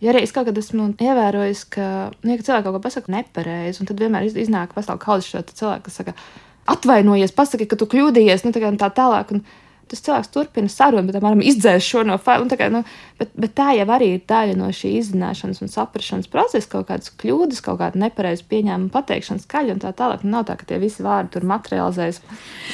[0.02, 1.88] Ja arī es kaut kad esmu ievērojis, ka,
[2.22, 5.84] nu, ja cilvēki kaut ko pasaka nepareizi, un tad vienmēr iznāk pastāv kaut kāds cilvēks,
[5.86, 6.16] kas saka,
[6.74, 9.34] atvainojies, pasaki, ka tu kļūdījies, nu, tā, tā tālāk.
[9.36, 9.44] Un,
[9.90, 12.46] tas cilvēks turpina sarunu, bet apmēram izdzēs šo no faila.
[12.54, 12.82] Kā, nu,
[13.20, 17.12] bet, bet tā jau arī ir daļa no šī izzināšanas un saprašanas procesa, kaut kādas
[17.20, 20.24] kļūdas, kaut kāda nepareiza pieņēmuma pateikšana skaļi un tā tālāk.
[20.26, 22.20] Nu, nav tā, ka tie visi vārdi tur materializējas.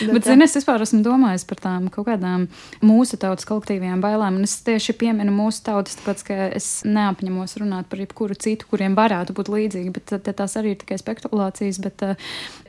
[0.01, 2.47] Bet, bet zini, es vispār esmu domājis par tām kaut kādām
[2.85, 7.91] mūsu tautas kolektīvajām bailēm, un es tieši pieminu mūsu tautas, tāpēc, ka es neapņemos runāt
[7.91, 11.81] par jebkuru citu, kuriem varētu būt līdzīgi, bet tās arī ir tikai spekulācijas.
[11.85, 12.05] Bet,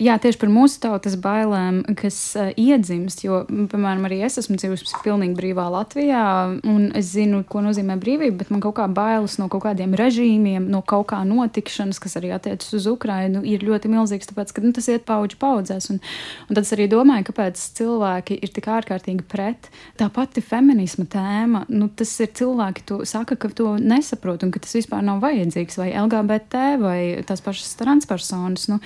[0.02, 2.20] jā, tieši par mūsu tautas bailēm, kas
[2.60, 6.24] iedzimst, jo, piemēram, arī es esmu dzīvojusi pilnīgi brīvā Latvijā,
[6.70, 10.70] un es zinu, ko nozīmē brīvība, bet man kaut kā bailes no kaut kādiem režīmiem,
[10.72, 14.72] no kaut kā notikšanas, kas arī attiecas uz Ukrajinu, ir ļoti milzīgs, tāpēc, ka nu,
[14.76, 15.90] tas iet paudžu paudzēs.
[15.94, 16.00] Un,
[16.48, 19.72] un tad es arī domāju, kāpēc cilvēki ir tik ārkārtīgi pret.
[20.00, 24.64] Tā pati feminisma tēma, nu, tas ir cilvēki, to saka, ka to nesaprot un ka
[24.64, 28.70] tas vispār nav vajadzīgs, vai LGBT, vai tās pašas transpersonas.
[28.72, 28.80] Nu,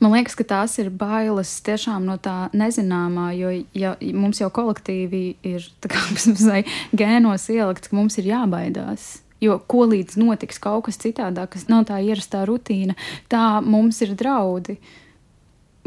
[0.00, 4.85] man liekas, ka tās ir bailes tiešām no tā nezināmā, jo ja mums jau kolektīvi
[4.86, 9.22] kolektīvi ir kā, gēnos ielikt, ka mums ir jābaidās.
[9.40, 12.94] Jo ko līdz notiks kaut kas citādāk, kas nav tā ierastā rutīna,
[13.28, 14.78] tā mums ir draudi.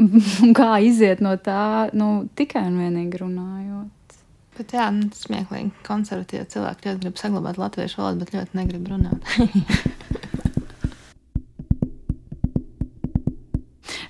[0.00, 4.14] Un kā iziet no tā, nu, tikai un vienīgi runājot.
[4.56, 5.72] Bet jā, nu, smieklīgi.
[5.86, 9.28] Konservatīvi cilvēki ļoti grib saglabāt latviešu valodu, bet ļoti negrib runāt.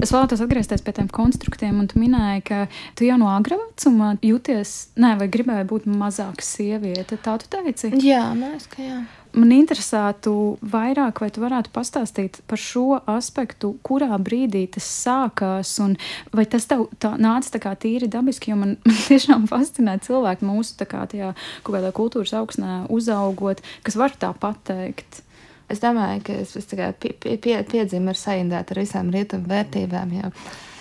[0.00, 2.60] Es vēlētos atgriezties pie tiem konstruktiem, un tu minēji, ka
[2.96, 7.18] tu jau no agrā vecuma jūties, ne, vai gribēji būt mazāka sieviete.
[7.20, 7.92] Tā tu teici?
[8.00, 9.00] Jā, liekas, ka jā.
[9.36, 10.32] Man interesētu
[10.72, 15.94] vairāk, vai tu varētu pastāstīt par šo aspektu, kurā brīdī tas sākās, un
[16.34, 20.48] vai tas tev tā, nāca tā kā tīri dabiski, jo man, man tiešām fascinē cilvēki
[20.48, 25.22] mūsu tā kā tajā kaut kādā kultūras augsnē uzaugot, kas var tā pateikt.
[25.70, 30.18] Es domāju, ka es, es pie, pie, piedzimu ar saindētu ar visām rietumu vērtībām.
[30.18, 30.34] Jo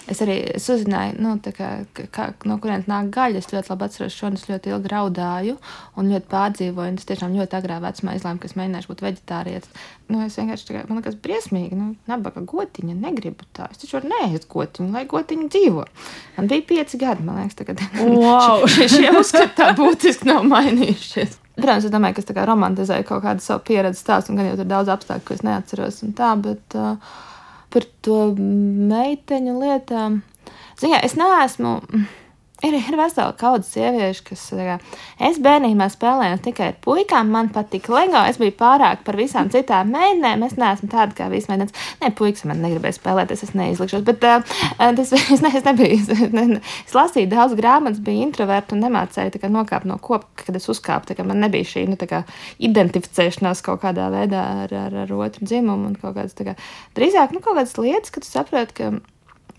[0.10, 1.70] es arī es uzzināju, nu, kā,
[2.14, 3.42] kā, no kurienes nāk gaļa.
[3.42, 5.58] Es ļoti labi atceros un es ļoti ilgi raudāju
[6.00, 6.96] un ļoti pārdzīvoju.
[7.00, 9.84] Es tiešām ļoti agrā vecumā izlēmu, ka es mēģināšu būt vegetārietis.
[10.10, 13.70] Nu, es vienkārši tā kā, man liekas, briesmīgi, nu, nabaga gotiņa, negribu tā.
[13.74, 15.86] Es taču varu neēst gotiņu, lai gotiņa dzīvo.
[16.40, 18.66] Man bija pieci gadi, man liekas, tagad wow.
[18.74, 21.38] šie, šie uzskati tā būtiski nav mainījušies.
[21.60, 24.70] Protams, es domāju, ka es romantizēju kaut kādu savu pieredzi stāstu, un gan jau tur
[24.70, 26.00] daudz apstākļu, ko es neatceros.
[26.18, 27.20] Tā, bet uh,
[27.74, 30.22] par to meiteņu lietām.
[30.80, 31.76] Ziniet, es neesmu.
[32.60, 34.74] Ir, ir vesela kaudze sieviešu, kas kā,
[35.24, 37.30] es bērnībā spēlēju tikai ar puikām.
[37.32, 38.20] Man patīk LEGO.
[38.28, 40.44] Es biju pārāk par visām citām meitenēm.
[40.44, 41.72] Es neesmu tāda kā visas meitenes.
[42.02, 44.04] Nē, puikas man negribēja spēlēties, es neizlikšos.
[44.10, 44.44] Bet uh,
[44.76, 46.02] tas, es, ne, es nebiju.
[46.04, 50.60] Es, ne, es lasīju daudz grāmatas, biju introverta un nemācēju kā, nokāpt no kopa, kad
[50.60, 51.16] es uzkāpu.
[51.16, 52.26] Kā, man nebija šī nu, kā,
[52.60, 56.58] identificēšanās kaut kādā veidā ar, ar, ar otru dzimumu un kaut kādas kā,
[57.00, 58.92] drīzāk nu, kaut kādas lietas, kad tu saproti, ka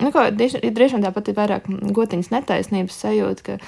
[0.00, 3.58] nu, droši vien tāpat ir vairāk gotiņas netaisnības sajūta, ka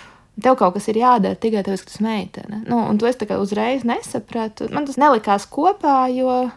[0.43, 2.63] tev kaut kas ir jādara tikai tāpēc, ka tas ir meitene.
[2.69, 4.71] Nu, un to es uzreiz nesapratu.
[4.73, 6.51] Man tas nelikās kopā, jo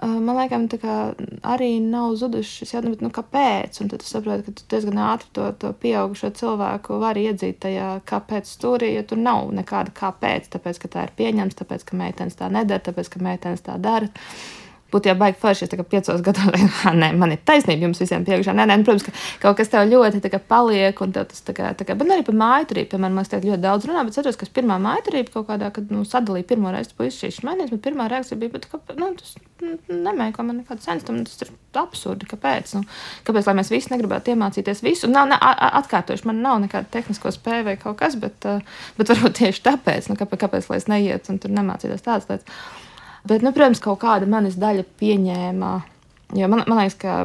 [0.00, 0.84] man liekas,
[1.44, 3.80] arī nav zudušas šis jautājums, nu, kāpēc.
[3.82, 7.90] Un tad tu saproti, ka tu diezgan ātri to, to pieaugušo cilvēku vari iedzīt tajā
[8.08, 10.48] kāpēc stūrī, jo tur nav nekāda kāpēc.
[10.56, 14.08] Tāpēc, ka tā ir pieņemts, tāpēc, ka meitenes tā nedara, tāpēc, ka meitenes tā dara.
[14.92, 18.54] Būtu jau baigi forši, ja piecos gados, vai nē, man ir taisnība jums visiem priekšā.
[18.56, 19.14] Nē, nē, nu, protams, ka
[19.46, 22.36] kaut kas tev ļoti kā, paliek, un tas tā kā, tā kā, bet arī par
[22.42, 25.88] mājturību, piemēram, mēs tagad ļoti daudz runājam, bet atceros, ka pirmā mājturība kaut kādā, kad
[25.94, 29.34] nu, sadalīja pirmo reizi puikas šīs mainīs, bet pirmā reakcija bija, bet, ka, nu, tas
[29.62, 32.84] nu, nemēģina man nekādu sensu, tam tas ir absurdi, kāpēc, nu,
[33.26, 35.38] kāpēc, lai mēs visi negribētu iemācīties visu, nav, ne,
[35.80, 38.44] atkārtoši, man nav nekāda tehnisko spēja vai kaut kas, bet,
[38.98, 42.64] bet varbūt tieši tāpēc, nu, kāpēc, kāpēc lai es neietu un tur nemācītos tādas lietas.
[43.28, 45.72] Bet, nu, protams, kaut kāda manas daļa pieņēma.
[46.38, 47.18] Jo man, man liekas, ka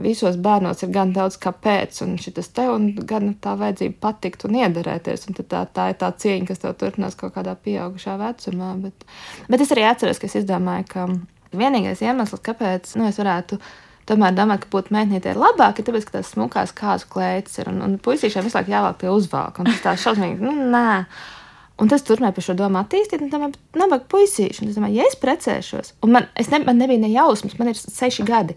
[0.00, 4.58] visos bērnos ir gan daudz kāpēc, un šis te, un gan tā vajadzība patikt un
[4.58, 5.28] iederēties.
[5.30, 8.74] Un tā, tā ir tā cieņa, kas tev turpinās kaut kādā pieaugušā vecumā.
[8.82, 9.06] Bet,
[9.48, 11.06] bet es arī atceros, ka es izdomāju, ka
[11.54, 13.60] vienīgais iemesls, kāpēc nu, es varētu.
[14.04, 17.70] Tomēr domāju, ka būt meitnītē ir labāk, ir tāpēc, ka tās smukās kāzu klētas ir
[17.70, 19.62] un, un puisīšiem visu laiku jāvelk tie uzvalki.
[19.62, 21.06] Un tas tā šausmīgi, nu, nē.
[21.82, 24.68] Un tas turpināja par šo domu attīstīt, un tam nabaga puisīši.
[24.70, 28.26] Es domāju, ja es precēšos, un man, ne, man nebija ne jausmas, man ir seši
[28.28, 28.54] gadi.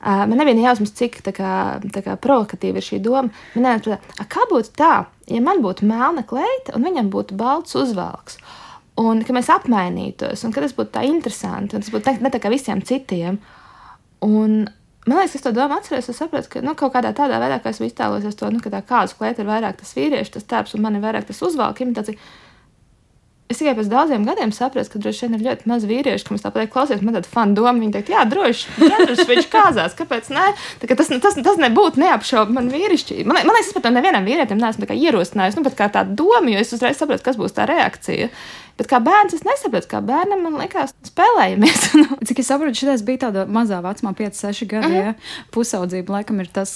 [0.00, 1.52] Uh, man nebija ne jausmas, cik tā kā,
[1.94, 3.30] tā kā provokatīva ir šī doma.
[3.54, 4.94] Man liekas, kā būtu tā,
[5.30, 8.40] ja man būtu melna kleita un viņam būtu balts uzvalks.
[9.00, 12.34] Un ka mēs apmainītos, un ka tas būtu tā interesanti, un tas būtu ne, ne
[12.34, 13.38] tā kā visiem citiem.
[14.26, 14.64] Un,
[15.10, 16.06] Man liekas, es to domu atceros.
[16.12, 18.78] Es saprotu, ka nu, kaut kādā tādā veidā, kā es iztēlojos to, nu, ka tā
[18.86, 22.14] kādas klēta ir vairāk tas vīriešu, tas tēps, un man ir vairāk tas uzvalk imitācija.
[23.50, 26.44] Es tikai pēc daudziem gadiem sapratu, ka droši vien ir ļoti maz vīriešu, kam es
[26.44, 27.72] tāpat klausies, man tāda fanu doma.
[27.80, 30.44] Viņi teikt, jā, droši, droši viņš kāzās, kāpēc ne?
[30.78, 33.24] Tā, tas, tas, tas nebūtu neapšaubāmi man vīrišķi.
[33.26, 36.70] Man, man liekas, es pat nevienam vīrietim neesmu ierosinājis, nu, kā tādu domu, jo es
[36.76, 38.30] uzreiz saprotu, kas būs tā reakcija.
[38.78, 41.90] Bet kā bērns, es nesaprotu, kā bērnam man liekas, spēlējamies.
[42.30, 44.86] Cik es saprotu, šis bija tādā mazā vecumā, 5, 6 gadi.
[44.86, 45.10] Uh -huh.
[45.10, 45.48] ja?
[45.50, 46.70] Pusaudzība laikam ir tas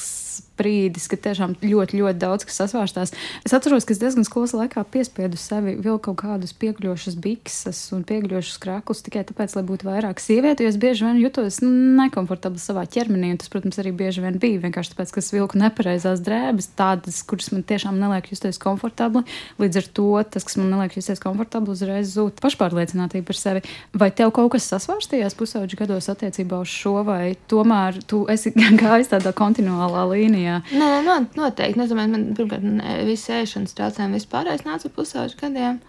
[0.59, 3.15] brīdis, kad tiešām ļoti, ļoti daudz kas sasvārstās.
[3.47, 8.05] Es atceros, ka es diezgan skolas laikā piespiedu sevi vēl kaut kādus piekļuvušas bikses un
[8.07, 12.63] piekļuvušas krāklus tikai tāpēc, lai būtu vairāk sievieti, jo es bieži vien jutos nu, nekomfortabli
[12.63, 16.71] savā ķermenī, tas, protams, arī bieži vien bija vienkārši tāpēc, ka es vilku nepareizās drēbes,
[16.79, 19.25] tādas, kuras man tiešām neliek justies komfortabli.
[19.63, 23.65] Līdz ar to tas, kas man neliek justies komfortabli, uzreiz zūd pašpārliecinātība par sevi.
[23.97, 29.13] Vai tev kaut kas sasvārstījās pusauģu gados attiecībā uz šo, vai tomēr tu esi gājis
[29.15, 30.44] tādā kontinuālā līnijā?
[30.45, 30.61] Jā.
[30.73, 31.83] Nē, nē, noteikti.
[31.85, 32.65] Es domāju, man pirmkārt,
[33.09, 35.83] viss ēšanas traucējumi vispārējais nāca pusauģu gadiem.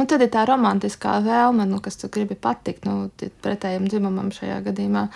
[0.00, 3.10] Un tad ir tā romantiskā vēlme, nu, kas tu gribi patikt nu,
[3.44, 5.06] pretējiem dzimumam šajā gadījumā.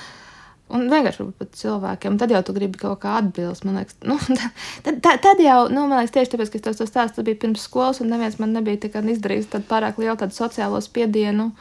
[0.76, 2.18] Un vienkārši pat cilvēkiem.
[2.18, 3.62] Tad jau tu gribi kaut kā atbildēt.
[3.64, 4.18] Man liekas, nu,
[4.84, 8.10] tad, tad, tad jau, nu, man liekas, tieši tāpēc, ka tas bija pirms skolas, un
[8.12, 11.52] neviens man nebija izdarījis tādu pārāk lielu tādu sociālo spiedienu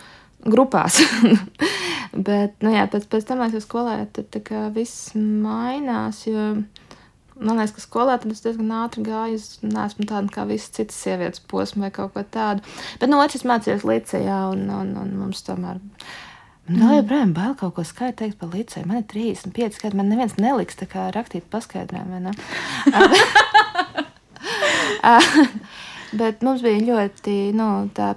[0.45, 0.99] grupās.
[2.27, 6.25] Bet, nu, jā, pēc, pēc tam, kad es skolēju, tad viss mainās.
[6.27, 6.55] Jo,
[7.35, 9.39] Man liekas, ka skolā tad es diezgan ātri gāju.
[9.39, 12.63] Es neesmu tāda kā visas citas sievietes posma vai kaut ko tādu.
[13.01, 15.81] Bet no otras mācījos līdzekļā, un, un, un mums tomēr.
[16.65, 18.87] Man vēl joprojām bail kaut ko skaitu teikt par līdzekļu.
[18.89, 22.33] Man ir 35 gadi, man neviens neliks tā kā rakstīt paskaidrojumu.
[26.13, 27.67] Bet mums bija ļoti nu,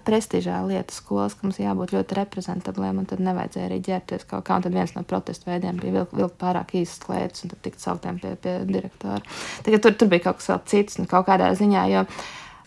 [0.04, 4.58] prestižā lieta skolas, ka mums jābūt ļoti reprezentabliem, un tad nevajadzēja arī ģērbties kaut kā.
[4.58, 7.80] Un tad viens no protestu veidiem bija vilkt vilk pārāk īsas klētas un tad tikt
[7.84, 9.22] sauktiem pie, pie direktora.
[9.64, 11.86] Tagad tur, tur bija kaut kas vēl cits, nu, kaut kādā ziņā.
[11.94, 12.04] Jo,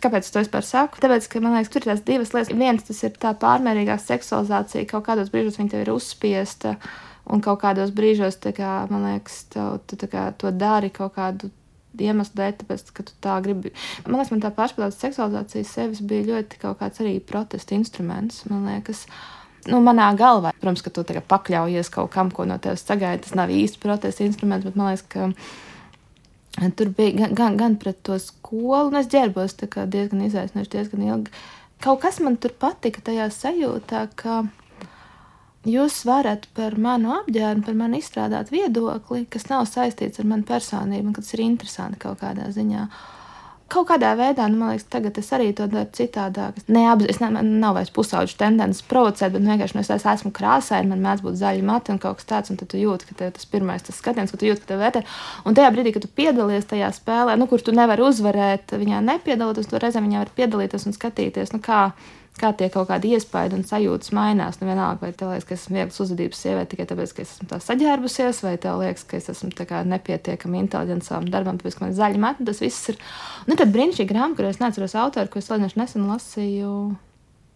[0.02, 0.98] Kāpēc to vispār saku?
[0.98, 2.56] Tāpēc, ka man liekas, tur ir tās divas lietas.
[2.58, 6.74] Viens, tas ir tā pārmērīgā seksualizācija, kaut kādos brīžos viņa tev ir uzspiesta.
[7.30, 11.52] Un kaut kādos brīžos, kā, man liekas, tev, tu kā, to dari kaut kādu
[12.00, 13.74] iemeslu dēļ, tāpēc, ka tu tā gribi.
[14.06, 18.44] Man liekas, man tā pašpildāta seksualizācija sevis bija ļoti kaut kāds arī protesta instruments.
[18.50, 19.06] Man liekas,
[19.72, 23.24] nu, manā galvā, protams, ka tu pakļaujies kaut kam, ko no tevis sagaida.
[23.26, 28.02] Tas nav īsti protesta instruments, bet man liekas, ka tur bija gan, gan, gan pret
[28.08, 31.36] to skolu, un es ģērbos diezgan izaicinoši, diezgan ilgi.
[31.82, 34.44] Kaut kas man tur patika tajā sajūtā, ka
[35.68, 41.12] jūs varat par manu apģērbu, par manu izstrādāt viedokli, kas nav saistīts ar manu personību,
[41.12, 42.88] un kas ir interesanti kaut kādā ziņā.
[43.72, 46.58] Kaut kādā veidā, nu, man liekas, tagad es arī to daru citādāk.
[46.68, 51.00] Neapzināti, ne, man nav vairs pusauģis tendences provocēt, bet vienkārši nu, es esmu krāsaini, man
[51.06, 53.96] mēdz būt zaļi mati un kaut kas tāds, un tu jūti, ka tas pirmais tas
[53.96, 55.06] skatiens, ka tu jūti, ka tev vērtē.
[55.48, 59.72] Un tajā brīdī, kad tu piedalies tajā spēlē, nu, kur tu nevari uzvarēt, viņā nepiedaloties,
[59.72, 61.86] tu reizēm viņā var piedalīties un skatīties, nu, kā
[62.40, 64.60] kā tie kaut kādi iespaidi un sajūtas mainās.
[64.62, 67.48] Nu, vienalga, vai tev liekas, ka esmu viegls uzvedības sieviete tikai tāpēc, ka es esmu
[67.52, 69.52] tā saģērbusies, vai tev liekas, ka es esmu
[69.92, 72.48] nepietiekami inteliģents savam darbam, tāpēc, ka man ir zaļi mati.
[72.48, 73.00] Tas viss ir.
[73.46, 76.74] Un tad brīnišķīgi grāmata, kur es neatceros autoru, ko es nesen lasīju.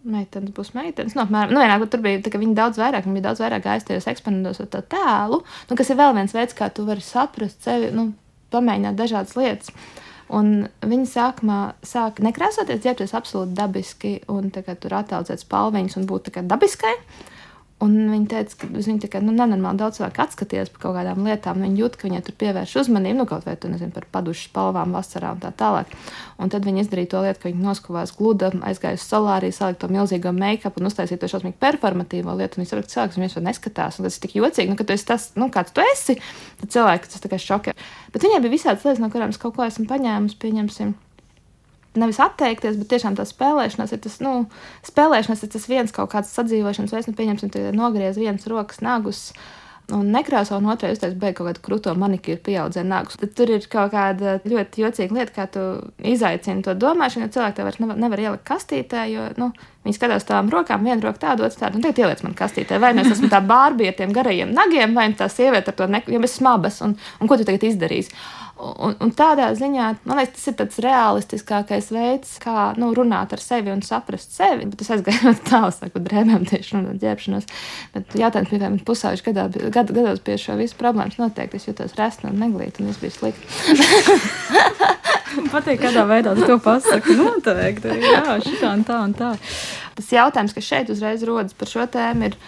[0.05, 1.15] Meitenes būs meitenes.
[1.17, 4.05] Nu, apmēram, nu, vienā, tur bija tā, viņa daudz vairāk, viņa bija daudz vairāk aiztajos
[4.11, 7.89] eksperimentos ar tā tēlu, nu, kas ir vēl viens veids, kā tu vari saprast sevi,
[7.89, 8.11] nu,
[8.53, 9.73] pamēģināt dažādas lietas.
[9.73, 16.31] Uh, Un viņa sākumā sāka nekrāsoties, ģērbties absolūti dabiski un tur attēlot spalviņas un būt
[16.49, 16.95] dabiskai.
[17.83, 20.93] Un viņa teica, ka uz viņu tā kā nu, nenormāli daudz cilvēku atskatījās par kaut
[20.95, 21.59] kādām lietām.
[21.59, 24.95] Viņa jūt, ka viņai tur pievērš uzmanību, nu, kaut vai tu nezini par padušu spalvām
[24.95, 25.91] vasarā un tā tālāk.
[26.39, 29.91] Un tad viņa izdarīja to lietu, ka viņa noskavās gluda, aizgāja uz solāriju, salika to
[29.91, 32.55] milzīgo make-up un uztaisīja to šausmīgi performatīvo lietu.
[32.55, 33.99] Un viņa saprata, ka cilvēks viņus vēl neskatās.
[33.99, 36.15] Un tas ir tik jocīgi, nu, ka tu esi tas, nu, kāds tu esi.
[36.63, 37.75] Tad cilvēks tas tā kā šokē.
[38.15, 40.95] Bet viņai bija visādas lietas, no kurām es kaut ko esmu paņēmusi, pieņemsim
[41.99, 44.37] nevis atteikties, bet tiešām tā spēlēšanās ir tas, nu,
[44.87, 49.29] spēlēšanās ir tas viens kaut kāds sadzīvošanas veids, nu, pieņemsim, nogriez vienas rokas nagus.
[49.93, 53.19] Un nekrāso, un otrais uztaisīja beigu kaut kādu krūto manikīru, pieaudzē nagus.
[53.21, 55.65] Tad tur ir kaut kāda ļoti jocīga lieta, kā tu
[56.01, 59.51] izaicini to domāšanu, jo cilvēki tev vairs nevar, nevar ielikt kastītē, jo, nu,
[59.85, 62.79] viņi skatās tām rokām, viena roka tāda, otrs tāda, un tagad ieliec man kastītē.
[62.81, 65.89] Vai nu es esmu tā bārbija ar tiem garajiem nagiem, vai tā sieviete ar to
[65.99, 68.17] neku, jo es esmu abas, un, un ko tu tagad izdarīsi?
[68.55, 73.41] Un, un tādā ziņā man liekas, tas ir tāds realistiskākais veids, kā nu, runāt ar
[73.43, 74.63] sevi un saprast sevi.
[74.71, 77.45] Bet es aizgāju tālu, saku, drēbēm tieši runāt ģērbšanos.
[77.97, 82.31] Bet jautājums, piemēram, pusauģis gadā, gad, gados pie šo visu problēmas noteikti es jutos resna
[82.31, 83.43] un neglīta un viss bija slikti.
[85.51, 87.11] Patīk, kādā veidā tu to pasaki.
[87.19, 89.35] Noteikti, jā, šitā un tā un tā.
[89.99, 92.39] Tas jautājums, kas šeit uzreiz rodas par šo tēmu, ir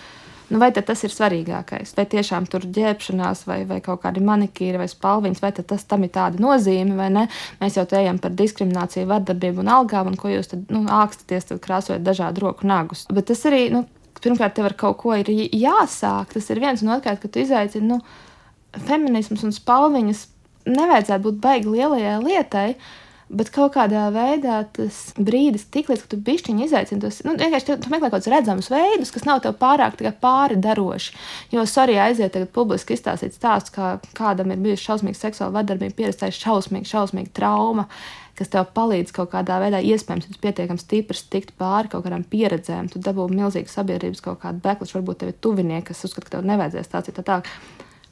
[0.48, 1.92] Nu, vai tas ir svarīgākais?
[1.98, 6.14] Vai tiešām tur ģērbšanās, vai, vai kaut kādi manikīri, vai spalviņas, vai tas tam ir
[6.16, 7.26] tāda nozīme, vai ne?
[7.60, 11.50] Mēs jau te ejam par diskrimināciju, vardarbību un algām, un ko jūs tad nu, ākstaties,
[11.50, 13.04] tad krāsojat dažādu roku nagus.
[13.12, 13.84] Bet tas arī, nu,
[14.24, 16.32] pirmkārt, tev ar kaut ko ir jāsāk.
[16.38, 18.00] Tas ir viens, un otrkārt, ka tu izaicini, nu,
[18.88, 20.24] feminisms un spalviņas
[20.68, 22.70] nevajadzētu būt baigi lielajai lietai.
[23.28, 27.76] Bet kaut kādā veidā tas brīdis, tik līdz tu bišķiņi izaicini tos, nu, vienkārši tu,
[27.84, 31.12] tu meklē kaut kādus redzamus veidus, kas nav tev pārāk pāri daroši.
[31.52, 36.40] Jo, sorry, aiziet tagad publiski izstāstīt stāstu, kā kādam ir bijusi šausmīga seksuāla vardarbība, pieredzējis
[36.46, 37.90] šausmīga, šausmīga trauma
[38.38, 42.92] kas tev palīdz kaut kādā veidā, iespējams, pietiekami stiprs, tikt pāri kaut kādām pieredzēm.
[42.94, 46.46] Tu dabū milzīgu sabiedrības kaut kādu beklišu, varbūt tev ir tuvinieki, kas uzskata, ka tev
[46.52, 47.50] nevajadzēs ir tā tālāk.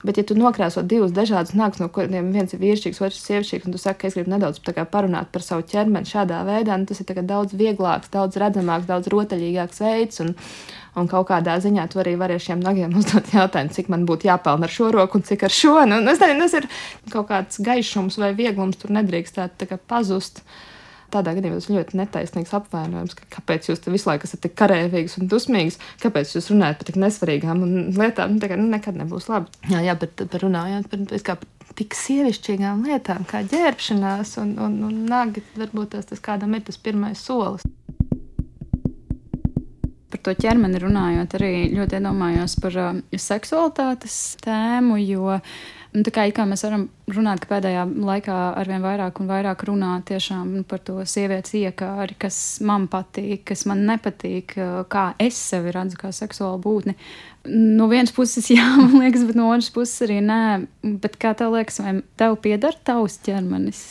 [0.04, 3.66] Bet, ja tu nokrāso divus dažādus nagus, no kuriem viens ir vīrišķīgs, otrs ir sievišķīgs,
[3.66, 4.60] un tu saki, ka es gribu nedaudz
[4.92, 9.82] parunāt par savu ķermeni šādā veidā, nu, tas ir daudz vieglāks, daudz redzamāks, daudz rotaļīgāks
[9.82, 10.22] veids.
[10.26, 10.36] Un,
[10.96, 14.30] un kaut kādā ziņā tu arī vari ar šiem nagiem uzdot jautājumu, cik man būtu
[14.30, 15.80] jāpelna ar šo roku un cik ar šo.
[15.90, 16.70] Nu, es nezinu, tas ir
[17.16, 19.42] kaut kāds gaišums vai vieglums, tur nedrīkst
[19.88, 20.44] pazust.
[20.46, 20.75] Uh,
[21.16, 25.32] tādā gadījumā tas ļoti netaisnīgs apvainojums, ka kāpēc jūs visu laiku esat tik karēvīgs un
[25.32, 28.36] dusmīgs, kāpēc jūs runājat par tik nesvarīgām lietām.
[28.36, 29.52] Nu, tā kā nu, nekad nebūs labi.
[29.72, 34.78] Jā, jā bet, bet runājot par, kā, par tik sievišķīgām lietām, kā ģērbšanās un, un,
[34.90, 37.66] un nagi, varbūt tas, tas kādam ir tas pirmais solis
[40.16, 45.40] par to ķermeni runājot, arī ļoti iedomājos par uh, seksualitātes tēmu, jo
[45.96, 49.94] Nu, tā kā, kā mēs varam runāt, ka pēdējā laikā arvien vairāk un vairāk runā
[50.08, 54.58] tiešām nu, par to sievietes iekāri, kas man patīk, kas man nepatīk,
[54.92, 56.98] kā es sevi redzu kā seksuālu būtni.
[57.48, 60.42] No vienas puses, jā, man liekas, bet no otras puses arī nē.
[61.06, 63.86] Bet kā tev liekas, vai tev pieder tavs ķermenis?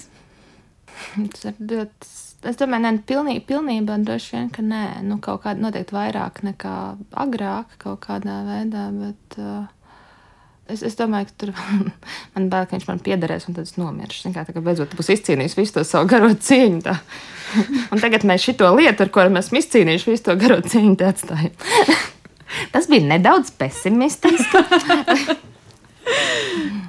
[1.33, 2.13] Tas ir ļoti
[2.45, 6.75] Es domāju, ne pilnīgi, pilnībā droši vien, ka nē, nu, kaut kāda noteikti vairāk nekā
[7.23, 8.83] agrāk, kaut kādā veidā.
[8.93, 9.63] Bet, uh,
[10.71, 11.53] es, es domāju, ka tur
[12.35, 14.33] man bail, ka viņš man piederēs, un tad es nomiršu.
[14.35, 16.81] Kā, tā kā beidzot būs izcīnījis visu to savu garo cīņu.
[16.87, 16.99] Tā.
[17.93, 21.55] Un tagad mēs šo lietu, ar ko mēs esam izcīnījuši, visu to garo cīņu atstājam.
[22.75, 24.65] Tas bija nedaudz pesimistiski.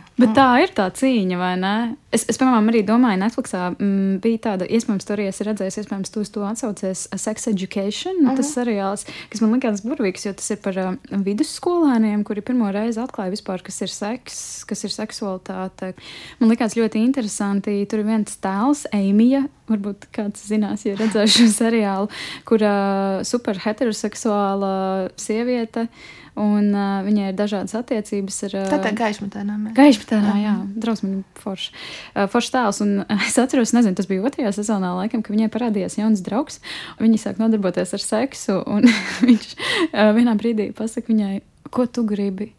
[0.16, 1.74] Bet tā ir tā cīņa, vai ne?
[2.16, 6.14] Es, es piemēram, arī domāju, Netflixā m, mm, bija tāda, iespējams, tur arī redzējis, iespējams,
[6.14, 8.38] tu uz to atsaucies Sex Education, uh -huh.
[8.40, 13.04] tas seriāls, kas man likās burvīgs, jo tas ir par uh, vidusskolēniem, kuri pirmo reizi
[13.04, 15.94] atklāja vispār, kas ir seks, kas ir seksualitāte.
[16.40, 17.86] Man likās ļoti interesanti.
[17.86, 22.10] Tur ir viens tēls, Eimija, varbūt kāds zinās, ja redzējuši šo seriālu,
[22.46, 25.90] kur uh, super heteroseksuāla sieviete.
[26.36, 28.56] Un uh, viņai ir dažādas attiecības ar.
[28.60, 29.56] Uh, tā tā gaišmetēnā.
[29.78, 31.72] Gaišmetēnā, jā, jā drausmīgi forši.
[32.12, 32.82] Uh, forši tēls.
[32.84, 36.60] Un es atceros, nezinu, tas bija otrajā sezonā, laikam, ka viņai parādījās jauns draugs.
[37.00, 38.60] Viņi sāk nodarboties ar seksu.
[38.68, 38.90] Un
[39.30, 41.40] viņš uh, vienā brīdī pasaka viņai,
[41.72, 42.52] ko tu gribi.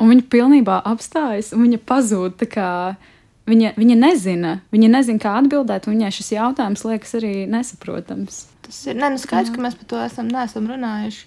[0.00, 2.40] Un viņa pilnībā apstājas un viņa pazūd.
[3.50, 8.44] Viņa, viņa nezina, viņa nezina, kā atbildēt, un viņai šis jautājums liekas arī nesaprotams.
[8.62, 11.24] Tas ir ne, nu skaidrs, ka mēs par to esam, neesam runājuši.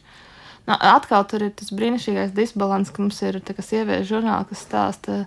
[0.64, 5.18] Nu, atkal tur ir tas brīnišķīgais disbalans, ka mums ir sieviešu žurnāli, kas stāsta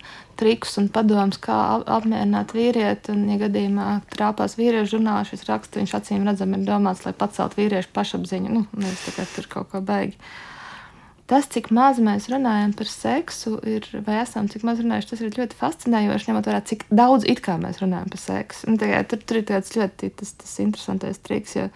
[0.41, 3.13] trikus un padomus, kā apmierināt vīrieti.
[3.13, 7.61] Un, ja gadījumā trāpās vīriešu žurnālā šis raksts, viņš acīm redzami ir domāts, lai paceltu
[7.61, 8.55] vīriešu pašapziņu.
[8.55, 10.17] Nu, nevis tikai tur kaut ko beigi.
[11.29, 15.37] Tas, cik maz mēs runājam par seksu, ir, vai esam cik maz runājuši, tas ir
[15.37, 18.69] ļoti fascinējoši, ņemot vērā, cik daudz it kā mēs runājam par seksu.
[18.71, 21.59] Un, tagad, tur, tur ir tāds ļoti tas, tas interesantais triks.
[21.59, 21.67] Jo,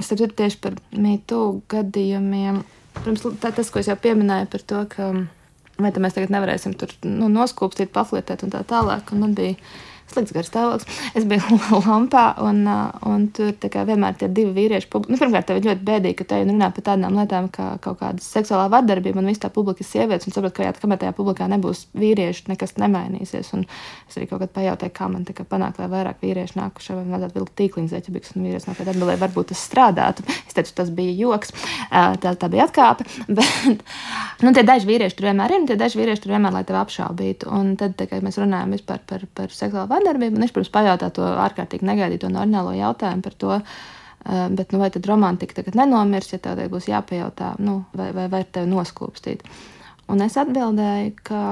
[0.00, 1.40] Es saprotu tieši par mītu
[1.70, 2.62] gadījumiem.
[3.04, 5.08] Pirms, tā, tas, ko es jau pieminēju par to, ka
[5.78, 9.10] vai mēs tagad nevarēsim tur nu, noskūpstīt, paflirtēt un tā tālāk.
[9.14, 9.56] Un man bija
[10.12, 10.86] slikts garstāvoklis.
[11.16, 14.90] Es biju lampā, un, uh, un tur vienmēr tie divi vīrieši.
[15.08, 18.24] Nu, pirmkārt, tev ir ļoti bēdīgi, ka te runā par tādām lietām kā kaut kāda
[18.24, 20.28] seksuālā vardarbība, un viss tā publika ir sievietes.
[20.28, 23.52] Un saprotu, ka jā, kamēr tajā publikā nebūs vīrieši, nekas nemainīsies.
[23.56, 23.66] Un
[24.08, 27.06] es arī kaut kad pajautāju, kā man kā panākt, lai vairāk vīriešu nāku šeit, vai
[27.14, 30.26] vajadzētu vilkt tīkliņu zeķebiks, un vīrietis nākot atbildēja, varbūt tas strādātu.
[30.44, 33.06] Es teicu, tas bija joks, uh, tā, tā bija atkāpe.
[33.36, 33.82] Bet,
[34.44, 36.80] nu, tie daži vīrieši tur vienmēr ir, un tie daži vīrieši tur vienmēr, lai tevi
[36.80, 37.50] apšaubītu.
[37.54, 41.26] Un tad, kad mēs runājam par, par, par seksuālu vardarbību, un viņš, protams, pajautā to
[41.46, 43.58] ārkārtīgi negaidīto un ordinālo jautājumu par to.
[44.24, 48.28] Eh, bet, nu, vai tad romantika tagad nenomirs, ja tev būs jāpajautā, nu, vai, vai,
[48.32, 49.44] vai tevi noskūpstīt?
[50.12, 51.42] Un es atbildēju, ka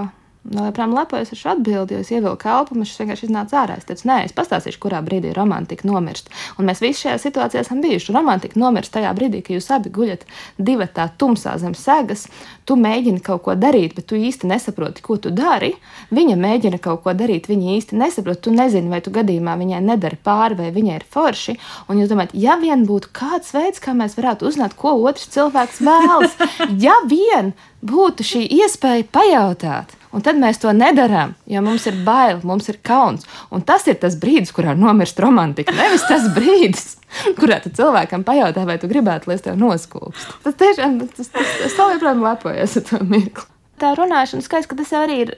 [0.43, 3.77] Vēl joprojām lepojas ar šo atbildi, jo es ievilku elpu, viņš vienkārši iznāca ārā.
[3.79, 6.33] Es teicu, nē, es pastāstīšu, kurā brīdī romantika nomirst.
[6.59, 8.11] Un mēs visi šajā situācijā esam bijuši.
[8.17, 10.25] Romantika nomirst tajā brīdī, kad jūs abi guļat
[10.59, 12.27] divi tā tumsā zem segas.
[12.67, 15.77] Tu mēģini kaut ko darīt, bet tu īsti nesaproti, ko tu dari.
[16.11, 18.43] Viņa mēģina kaut ko darīt, viņa īsti nesaprot.
[18.43, 21.55] Tu nezini, vai tu gadījumā viņai nedari pāri, vai viņai ir forši.
[21.87, 25.83] Un jūs domājat, ja vien būtu kāds veids, kā mēs varētu uzzināt, ko otrs cilvēks
[25.87, 26.39] vēlas,
[26.89, 30.02] ja vien būtu šī iespēja pajautāt.
[30.13, 33.25] Un tad mēs to nedarām, jo mums ir bail, mums ir kauns.
[33.53, 35.73] Un tas ir tas brīdis, kurā nomirst romantika.
[35.77, 36.99] Nevis tas brīdis,
[37.41, 40.37] kurā cilvēkam pajautā, vai tu gribētu, lai es tev noskūpstu.
[40.45, 43.49] Tas tiešām, tas, tas, tas vēl joprojām lepojas ar to mirkli.
[43.83, 45.31] Tā runāšana, skaidrs, ka tas jau arī ir.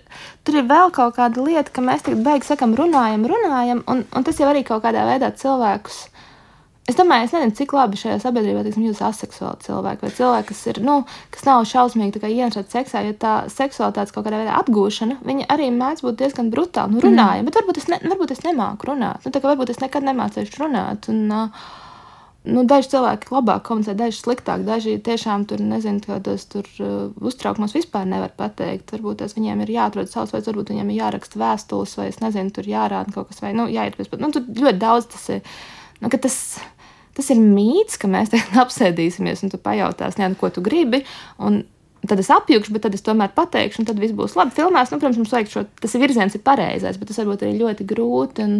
[0.44, 4.26] Tur ir vēl kaut kāda lieta, ka mēs tagad beigās sakām, runājam, runājam, un, un
[4.26, 6.02] tas jau arī kaut kādā veidā cilvēkus
[6.84, 10.58] Es domāju, es nezinu, cik labi šajā sabiedrībā teiksim, jūtas aseksuāli cilvēki vai cilvēki, kas,
[10.68, 10.96] ir, nu,
[11.32, 16.04] kas nav šausmīgi ienākti seksā, jo tā seksualitātes kaut kādā veidā atgūšana, viņa arī mēdz
[16.04, 16.92] būt diezgan brutāla.
[16.92, 17.48] Nu, runājam, mm.
[17.48, 19.24] bet varbūt es, ne, varbūt es nemāku runāt.
[19.24, 21.08] Nu, tā kā varbūt es nekad nemācīšu runāt.
[21.08, 21.70] Un, uh,
[22.52, 27.72] nu, daži cilvēki labāk komunicē, daži sliktāk, daži tiešām tur nezinu, kādos tur uh, uztraukumos
[27.78, 28.92] vispār nevar pateikt.
[28.92, 32.52] Varbūt tas viņiem ir jāatrod savs veids, varbūt viņiem ir jāraksta vēstules, vai es nezinu,
[32.52, 34.12] tur jārāda kaut kas, vai nu, jāiet pēc.
[34.20, 35.56] Nu, tur ļoti daudz tas ir.
[36.04, 36.36] Nu, tas,
[37.14, 41.04] tas ir mīts, ka mēs tagad apsēdīsimies un tu pajautāsi, ne, nu, ko tu gribi.
[41.42, 41.62] Un
[42.08, 44.54] tad es apjukšu, bet tad es tomēr pateikšu, un tad viss būs labi.
[44.56, 47.86] Filmās, nu, protams, mums vajag šo, tas virziens ir pareizais, bet tas varbūt arī ļoti
[47.88, 48.44] grūti.
[48.44, 48.58] Un,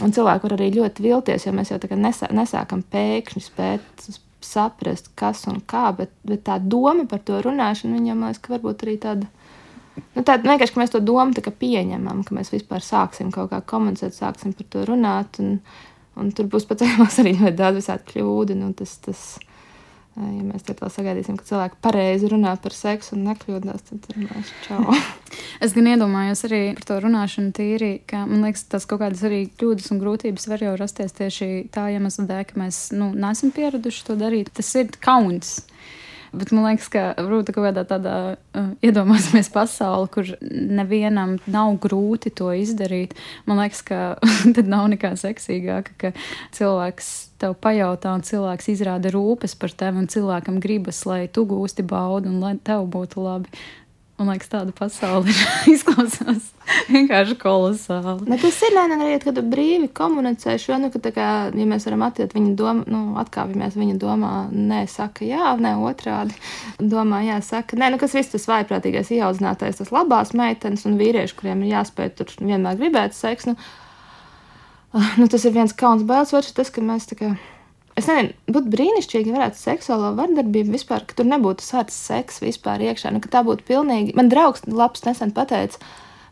[0.00, 4.04] un cilvēki var arī ļoti vilties, jo mēs jau tā kā nesā, nesākam pēkšņi spēt
[4.44, 8.86] saprast, kas un kā, bet, bet tā doma par to runāšanu viņam liekas, ka varbūt
[8.86, 9.28] arī tāda.
[10.14, 14.54] Nu, tā vienkārši mēs to domu pieņemam, ka mēs vispār sāksim kaut kā komunicēt, sāksim
[14.56, 15.40] par to runāt.
[15.42, 15.58] Un,
[16.20, 18.56] Un tur būs tam arī ļoti daudz visādi kļūdi.
[18.58, 19.22] Nu, tas, tas,
[20.18, 24.20] ja mēs te vēl sagaidīsim, ka cilvēki pareizi runā par seksu un nekļūdās, tad tur
[24.20, 24.96] mēs čau.
[25.64, 29.46] es gan iedomājos arī par to runāšanu tīri, ka man liekas, tas kaut kādas arī
[29.48, 34.06] kļūdas un grūtības var jau rasties tieši tā iemesla dēļ, ka mēs nu, neesam pieraduši
[34.10, 34.52] to darīt.
[34.60, 35.60] Tas ir kauns.
[36.32, 42.30] Bet man liekas, ka varbūt kaut kādā tādā uh, iedomāsimies pasauli, kur nevienam nav grūti
[42.30, 43.16] to izdarīt.
[43.50, 43.98] Man liekas, ka
[44.56, 46.12] tad nav nekā seksīgāka, ka
[46.56, 47.10] cilvēks
[47.40, 52.30] tev pajautā, un cilvēks izrāda rūpes par tevi, un cilvēkam gribas, lai tu gūsti baudu
[52.30, 53.50] un lai tev būtu labi.
[54.20, 55.32] Man liekas, tāda pasaule
[55.74, 56.50] izklausās
[56.92, 58.26] vienkārši kolosāli.
[58.28, 62.04] Ne, tas ir nē, arī, kad brīvi komunicē šo, nu, ka, kā, ja mēs varam
[62.04, 66.36] attiekt viņa domu, nu, atkāpjamies viņa domā, nē, saka jā, nē, otrādi
[66.76, 71.38] domā, jā, saka, nē, nu, kas viss tas vaiprātīgais, ieaudzinātais, tas labās meitenes un vīrieši,
[71.40, 76.52] kuriem ir jāspēj tur vienmēr gribēt seksu, nu, nu, tas ir viens kauns bailes, otrs
[76.60, 77.32] tas, ka mēs tā kā
[78.00, 82.80] Es nezinu, būtu brīnišķīgi, ja varētu seksuālo vardarbību vispār, ka tur nebūtu sārts seks vispār
[82.86, 83.12] iekšā.
[83.12, 84.14] Nu, tā būtu pilnīgi.
[84.16, 85.76] Man draugs labs nesen pateica,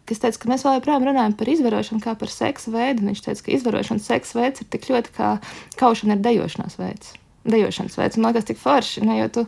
[0.09, 3.05] kas teica, ka mēs vēl joprojām runājam par izvarošanu kā par seksa veidu.
[3.11, 5.35] Viņš teica, ka izvarošanas seksa veids ir tik ļoti kā
[5.81, 7.13] kaušana ir dejošanās veids.
[7.49, 8.17] Dejošanas veids.
[8.17, 9.47] Man liekas, tik forši, ne, jo tu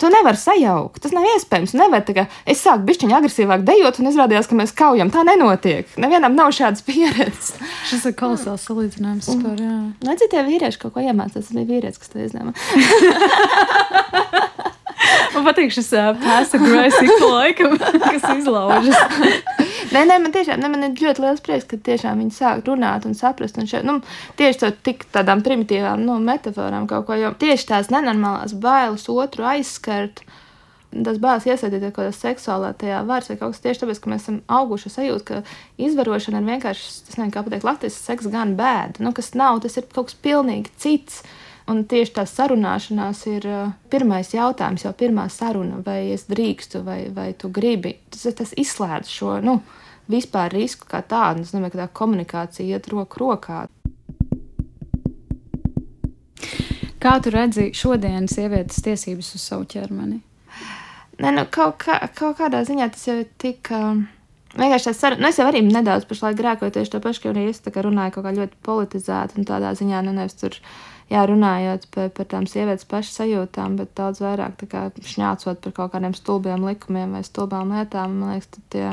[0.00, 1.02] To nevar sajaukt.
[1.04, 1.74] Tas nav iespējams.
[1.76, 5.12] Nevar, kā, es sāku bišķiņu agresīvāk dejot, un izrādījās, ka mēs kaujam.
[5.12, 5.90] Tā nenotiek.
[6.00, 7.52] Nevienam nav šādas pieredzes.
[7.90, 9.28] Šis ir kolosāls salīdzinājums.
[9.44, 9.56] Par,
[10.08, 11.44] Vai citie vīrieši kaut ko iemācās?
[11.44, 12.52] Tas bija vīrietis, kas to izņēma.
[15.34, 18.98] Man patīk šis uh, aggressive laikam, kas izlaužas.
[19.94, 23.06] nē, nē, man tiešām ne, man ir ļoti liels prieks, ka tiešām viņi sāk runāt
[23.08, 23.58] un saprast.
[23.60, 23.98] Un šeit, nu,
[24.40, 29.48] tieši ar tik tādām primitīvām nu, metaforām kaut ko, jo tieši tās nenormālās bailes otru
[29.54, 30.24] aizskart.
[30.92, 34.26] Tas bērns iesaistīts kaut kādā seksuālā tajā vārds vai kaut kas tieši tāpēc, ka mēs
[34.26, 39.00] esam auguši sajūta, ka izvarošana ir vienkārši, tas nezinu, kā pateikt, Latvijas seks gan bēda,
[39.00, 41.22] nu, kas nav, tas ir kaut kas pilnīgi cits.
[41.72, 47.06] Un tieši tā sarunāšanās ir uh, pirmais jautājums, jau pirmā saruna, vai es drīkstu, vai,
[47.14, 47.94] vai tu gribi.
[48.12, 49.60] Tas, tas izslēdz šo nu,
[50.12, 51.46] vispār risku kā tādu.
[51.46, 53.64] Es domāju, ka tā komunikācija iet roku rokā.
[57.02, 60.20] Kā tu redzi šodienas sievietes tiesības uz savu ķermeni?
[61.22, 63.72] Nē, nu, kaut, kā, kaut kādā ziņā tas jau ir tik.
[63.72, 64.04] Uh,
[64.52, 65.14] Vienkārši tas ir.
[65.16, 68.26] Nu, es jau arī nedaudz pašlaik grēkoju tieši to pašu, ka arī es runāju kaut
[68.26, 70.58] kā ļoti politizēti un tādā ziņā, nu, nevis tur
[71.12, 75.94] jā, runājot par, par tām sievietes pašu sajūtām, bet daudz vairāk kā, šņācot par kaut
[75.94, 78.18] kādiem stulbiem likumiem vai stulbām lietām.
[78.20, 78.88] Man liekas, tie,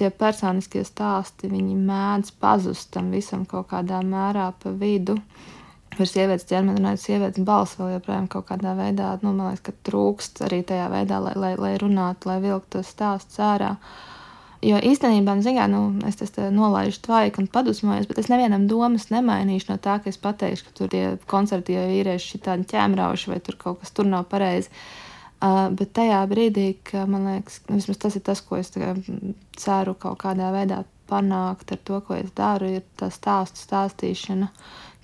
[0.00, 5.18] tie personiskie stāsti mēdz pazust tam visam kaut kādā mērā pa vidu.
[5.90, 9.74] Par sievietes ķermeni runājot, sievietes balss vēl joprojām kaut kādā veidā, nu, man liekas, ka
[9.90, 13.74] trūkst arī tajā veidā, lai, lai, lai runātu, lai vilktu tos stāstus ārā.
[13.74, 14.19] Uh,
[14.60, 19.06] Jo īstenībā, nu, zināmā mērā, es tas nolaižu tvaiku un padusmojos, bet es nevienam domas
[19.08, 23.38] nemainīšu no tā, ka es pateikšu, ka tur tie koncertīvie vīrieši ir tādi ķēmrauši vai
[23.46, 24.68] tur kaut kas tur nav pareizi.
[25.40, 28.68] Uh, bet tajā brīdī, ka man liekas, nu, tas ir tas, ko es
[29.56, 34.50] ceru kaut kādā veidā panākt ar to, ko es daru, ir tā stāstu stāstīšana,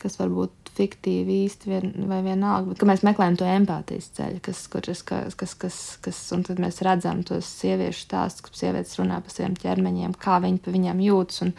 [0.02, 5.02] kas varbūt fiktīvi īsti vien, vai vienalga, bet mēs meklējam to empātijas ceļu, kas, kuras,
[5.06, 9.34] kas, kas, kas, kas, un tad mēs redzam tos sieviešu stāstus, kad sievietes runā par
[9.34, 11.44] saviem ķermeņiem, kā viņi pa viņiem jūtas.
[11.46, 11.54] Un,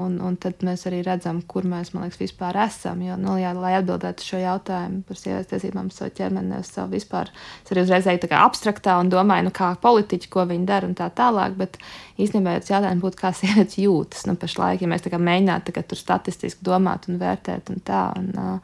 [0.00, 3.02] Un, un tad mēs arī redzam, kur mēs liekas, vispār esam.
[3.04, 7.32] Jo, nu, jā, lai atbildētu šo jautājumu par sievietes tiesībām, savu ķermeni, nevis savu vispār,
[7.64, 11.10] es arī uzreiz eju abstraktā un domāju, nu, kā politiķi, ko viņi dara un tā
[11.20, 11.58] tālāk.
[11.60, 11.78] Bet
[12.16, 14.26] īstenībā tas jautājums būtu, kā sievietes jūtas.
[14.30, 18.04] Nu, pašlaik, ja mēs mēģinātu tur statistiski domāt un vērtēt un tā.
[18.20, 18.60] Un,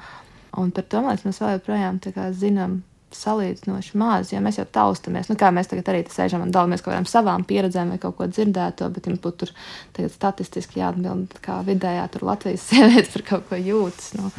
[0.56, 2.00] un par to liekas, mēs vēl joprojām
[2.36, 2.80] zinām
[3.16, 5.30] salīdzinoši maz, ja mēs jau taustamies.
[5.30, 8.28] Nu, kā mēs tagad arī sēžam un dalāmies kaut kādām savām pieredzēm vai kaut ko
[8.30, 14.14] dzirdēto, bet jums būtu tur statistiski jāatbild, kā vidējā Latvijas sieviete par kaut ko jūtas.
[14.18, 14.32] Nu.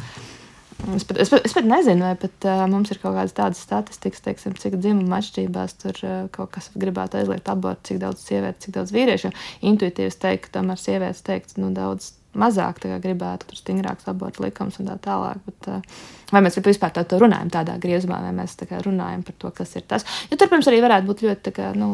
[0.94, 3.58] Es pat, es, pat, es pat nezinu, vai pat, uh, mums ir kaut kādas tādas
[3.66, 8.62] statistikas, teiksim, cik dzimuma atšķirībās tur uh, kaut kas gribētu aizliegt abortu, cik daudz sievietes,
[8.62, 9.32] cik daudz vīriešu.
[9.66, 14.90] Intuitīvi teikt, ka tomēr sievietes teikt, nu, daudz mazāk gribētu, tur stingrāks abortu likums un
[14.90, 15.40] tā tālāk.
[15.46, 19.52] Bet, uh, vai mēs vispār tā, runājam tādā griezumā, vai mēs kā, runājam par to,
[19.60, 20.06] kas ir tas?
[20.28, 21.90] Jo tur, protams, arī varētu būt ļoti kā, nu,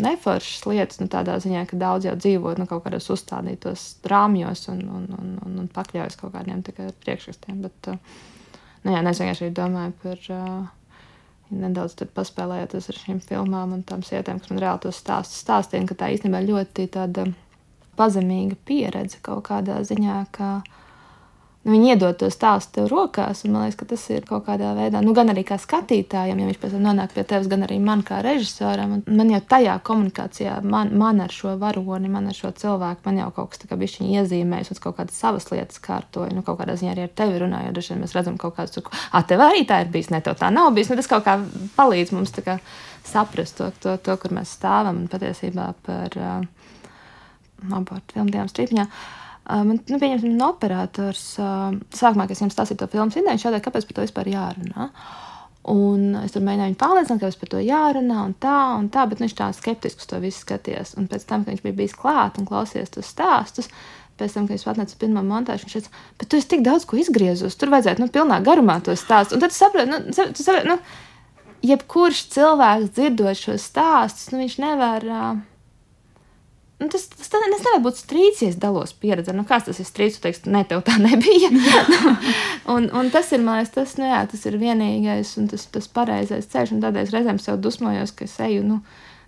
[0.00, 4.82] neforšas lietas, nu, tādā ziņā, ka daudz jau dzīvo nu, kaut kādos uzstādītos rāmjos un,
[4.88, 7.64] un, un, un, un pakļaujas kaut kādiem priekšrakstiem.
[7.64, 8.20] Bet, uh,
[8.84, 10.28] nu, jā, es vienkārši domāju par.
[10.28, 10.68] Uh,
[11.50, 15.96] nedaudz paspēlējoties ar šīm filmām un tām sievietēm, kas man reāli tos stāstus stāstīja, ka
[15.98, 17.24] tā īstenībā ļoti tāda
[18.00, 20.60] pazemīga pieredze kaut kādā ziņā, ka
[21.64, 23.42] nu, viņi iedod to stāstu tev rokās.
[23.44, 26.60] Man liekas, ka tas ir kaut kādā veidā, nu, gan arī kā skatītājam, ja viņš
[26.62, 28.98] pēc tam nonāk pie tevis, gan arī man kā režisoram.
[29.06, 33.30] Man jau tajā komunikācijā, man, man ar šo varoni, man ar šo cilvēku, man jau
[33.36, 36.32] kaut kas tāds- iezīmējis, un kaut kādas savas lietas kārtoja.
[36.32, 38.80] Nu, kaut kādā ziņā arī ar tevi runājot, dažreiz mēs redzam kaut kādus,
[39.12, 40.88] ah, tev arī tā ir bijis, ne tev tā nav bijis.
[40.88, 41.36] Nu, tas kaut kā
[41.76, 42.58] palīdz mums kā,
[43.04, 46.16] saprast to, to, to, kur mēs stāvam un patiesībā par.
[46.16, 46.59] Uh,
[47.68, 48.86] abortu filmu Dienas strīpiņā.
[49.50, 53.88] Man, nu, pieņemsim, no operators, sākumā, kad es viņam stāstīju to filmu ideju, šādai, kāpēc
[53.88, 54.90] par to vispār jārunā.
[55.70, 59.20] Un es tur mēģināju viņu pārliecināt, mums par to jārunā, un tā, un tā, bet
[59.20, 60.94] nu, viņš tā skeptiski to visu skatījās.
[61.00, 63.68] Un pēc tam, kad viņš bija bijis klāt un klausījies tos stāstus,
[64.20, 66.88] pēc tam, kad viņš atnāca uz pirmo montāžu, viņš teica, bet tu esi tik daudz
[66.88, 69.36] ko izgriezis, tur vajadzētu, nu, pilnā garumā to stāstu.
[69.36, 70.78] Un tad tu saproti, nu, tu saproti, nu,
[71.74, 75.08] jebkurš cilvēks dzirdot šos stāstus, nu, viņš nevar.
[75.10, 75.46] Uh,
[76.80, 79.34] Nu, tas, tas, tas, tas nevar būt strīds, ja es dalos pieredzē.
[79.36, 80.16] Nu, kāds tas ir strīds?
[80.16, 81.50] Tu teiksi, ne, tev tā nebija.
[82.74, 85.90] un, un tas ir, man liekas, tas, nu, jā, tas ir vienīgais un tas, tas
[85.92, 86.72] pareizais ceļš.
[86.72, 88.80] Un tādēļ reizēm sev dusmojos, ka es eju, nu,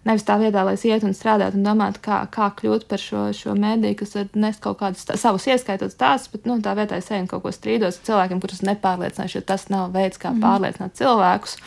[0.09, 3.28] nevis tā vietā, lai es ietu un strādātu un domātu, kā, kā kļūt par šo,
[3.36, 7.11] šo mēdīju, kas var nest kaut kādus savus ieskaitot stāstus, bet, nu, tā vietā es
[7.12, 10.40] eju un kaut ko strīdos ar cilvēkiem, kurus nepārliecināšu, jo tas nav veids, kā mm.
[10.40, 11.61] pārliecināt cilvēkus.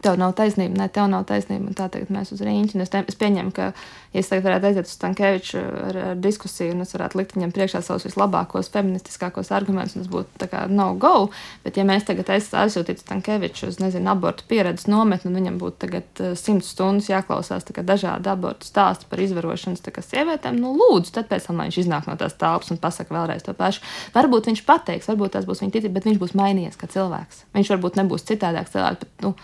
[0.00, 2.80] Tev nav taisnība, ne, tev nav taisnība, un tā tagad mēs uz rīņķi.
[2.80, 3.70] Es, te, es pieņemu, ka,
[4.14, 7.52] ja es tagad varētu aiziet uz Stankēviču ar, ar diskusiju, un es varētu likt viņam
[7.56, 11.28] priekšā savus vislabākos, feministiskākos argumentus, un tas būtu tā kā no go,
[11.66, 16.24] bet ja mēs tagad aizsūtītu Stankēviču uz, nezinu, abortu pieredzes nometni, un viņam būtu tagad
[16.24, 21.60] eh, simts stundas jāklausās dažādi abortu stāsti par izvarošanas sievietēm, nu lūdzu, tad pēc tam,
[21.60, 23.84] lai viņš iznāk no tās telpas un pasaka vēlreiz to pašu.
[24.16, 27.44] Varbūt viņš pateiks, varbūt tas būs viņa ticība, bet viņš būs mainījies kā cilvēks.
[27.56, 29.34] Viņš varbūt nebūs citādāks cilvēks, bet, nu,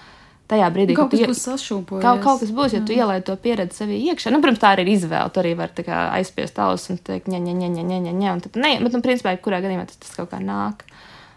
[0.50, 2.04] tajā brīdī, kaut kad būs sašūpojies.
[2.04, 4.32] Kaut, kaut kas būs, ja tu ielai to pieredzi sevī iekšā.
[4.34, 5.32] Nu, protams, tā arī ir izvēle.
[5.34, 5.86] Tu arī vari
[6.20, 8.42] aizspiest ausis un teikt, ņem, ņem, ņem, ņem, ņem, ņem.
[8.46, 10.86] Tad, ne, bet, nu, principā, kurā gadījumā tas, tas kaut kā nāk.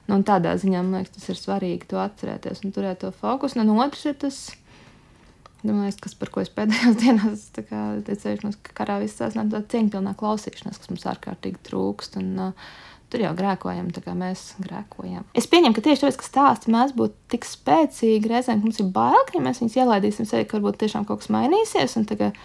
[0.09, 3.59] Nu, tādā ziņā man liekas, tas ir svarīgi to atcerēties un turēt to fokusu.
[3.59, 4.39] Nu, un otrs ir tas,
[5.61, 10.15] nu, liekas, kas, par ko es pēdējās dienās teicu, mums karā viss tās tāda cieņpilnā
[10.17, 12.17] klausīšanās, kas mums ārkārtīgi trūkst.
[12.21, 12.71] Un, uh,
[13.09, 15.23] Tur jau grēkojam, tā kā mēs grēkojam.
[15.37, 19.17] Es pieņemu, ka tieši tāpēc, ka stāsti mēs būtu tik spēcīgi, reizēm mums ir bail,
[19.25, 21.97] ka ja mēs viņus ielaidīsim sevi, ka varbūt tiešām kaut kas mainīsies.
[22.09, 22.37] Tagad,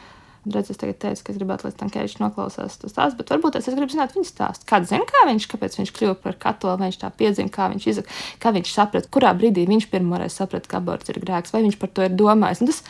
[0.49, 3.69] redz, es tagad teicu, ka es gribētu, lai Stankēvičs noklausās to stāstu, bet varbūt es
[3.69, 4.69] gribu zināt viņa stāstu.
[4.71, 7.89] Kāds zina, kā viņš, kāpēc viņš kļuva par katolu, vai viņš tā piedzima, kā viņš
[7.93, 11.77] izsaka, kā viņš saprata, kurā brīdī viņš pirmoreiz saprata, ka aborts ir grēks, vai viņš
[11.81, 12.65] par to ir domājis.
[12.65, 12.87] Un tas,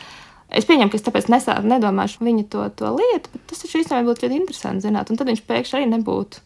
[0.55, 4.05] Es pieņemu, ka es tāpēc nesā, nedomāšu viņa to, to lietu, bet tas taču īstenībā
[4.05, 5.09] būtu ļoti interesanti zināt.
[5.09, 6.43] Un tad viņš pēkšņi arī nebūtu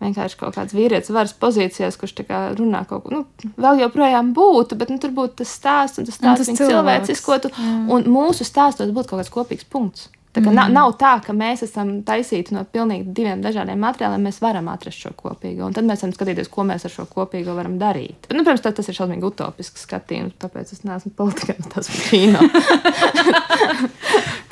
[0.00, 2.14] vienkārši kaut kāds vīrietis varas pozīcijās, kurš
[2.58, 6.16] runā kaut ko, nu, vēl joprojām būtu, bet nu, tur būtu tas stāsts un tas
[6.20, 7.52] stāsts un tas cilvēciskotu,
[7.90, 10.08] un mūsu stāstos būtu kaut kāds kopīgs punkts.
[10.30, 10.54] Tā kā mm.
[10.54, 15.02] nav, nav tā, ka mēs esam taisīti no pilnīgi diviem dažādiem materiāliem, mēs varam atrast
[15.02, 15.64] šo kopīgo.
[15.66, 18.28] Un tad mēs varam skatīties, ko mēs ar šo kopīgo varam darīt.
[18.30, 22.40] Nu, protams, tā, tas ir šausmīgi utopisks skatījums, tāpēc es neesmu politikā, tas ir kino.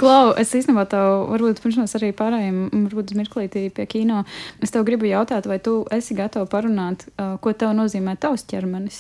[0.01, 2.59] Klau, es īstenībā tev, varbūt pirms mēs arī pārējiem,
[2.89, 4.25] varbūt mirklītī pie kino,
[4.63, 8.99] es tev gribu jautāt, vai tu esi gatava parunāt, ko tev nozīmē tavs ķermenis?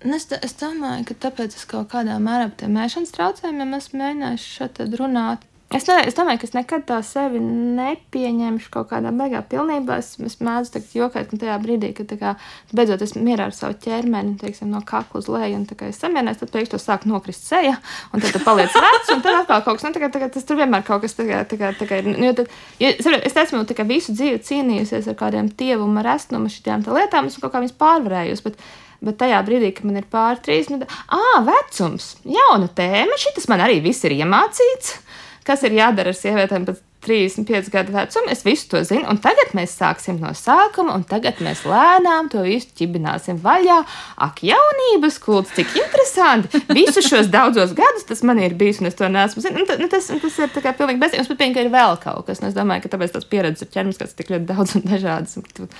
[0.00, 3.98] Nu, es, es domāju, ka tāpēc es kaut kādā mērā par tiem mēšanas traucējumiem esmu
[4.00, 5.44] mēģinājis šeit runāt.
[5.70, 10.00] Es, ne, es domāju, ka es nekad tā sevi nepieņemšu kaut kādā beigā pilnībā.
[10.02, 12.32] Es, es mēdzu teikt, jokēt, ka tajā brīdī, kad kā,
[12.74, 16.40] beidzot es mierā ar savu ķermeni, teiksim, no kakla uz leju, un kā es samierināju,
[16.40, 17.76] tad pēkšņi to sāk nokrist seja,
[18.10, 20.30] un tad tu paliec vecs, un tad atkal kaut kas, nu, tā kā, tā kā,
[20.34, 22.10] tas tur vienmēr kaut kas, tā kā, tā kā, tā kā ir.
[22.18, 22.50] Jo tad,
[22.82, 22.90] jo,
[23.30, 27.54] es esmu tā kā visu dzīvi cīnījusies ar kādiem tievuma resnuma šitām lietām, esmu kaut
[27.54, 28.48] kā viņas pārvarējusi.
[28.50, 33.46] Bet, Bet tajā brīdī, kad man ir pār trīs, nu, ah, vecums, jauna tēma, šis
[33.48, 34.98] man arī viss ir iemācīts
[35.46, 38.30] kas ir jādara ar sievietēm pēc 35 gadu vecuma.
[38.32, 42.42] Es visu to zinu, un tagad mēs sāksim no sākuma, un tagad mēs lēnām to
[42.44, 43.78] visu ķibināsim vaļā.
[44.26, 46.60] Ak, jaunības kults, cik interesanti!
[46.76, 49.80] Visus šos daudzos gadus tas man ir bijis, un es to neesmu zinājis.
[49.80, 51.24] Nu, tas, tas ir tā kā pilnīgi bezjēdzīgi.
[51.24, 53.72] Es pieņemu, ka ir vēl kaut kas, un es domāju, ka tāpēc tas pieredzes ar
[53.72, 55.72] ķermenis, kas ir tik ļoti daudz un dažādas, un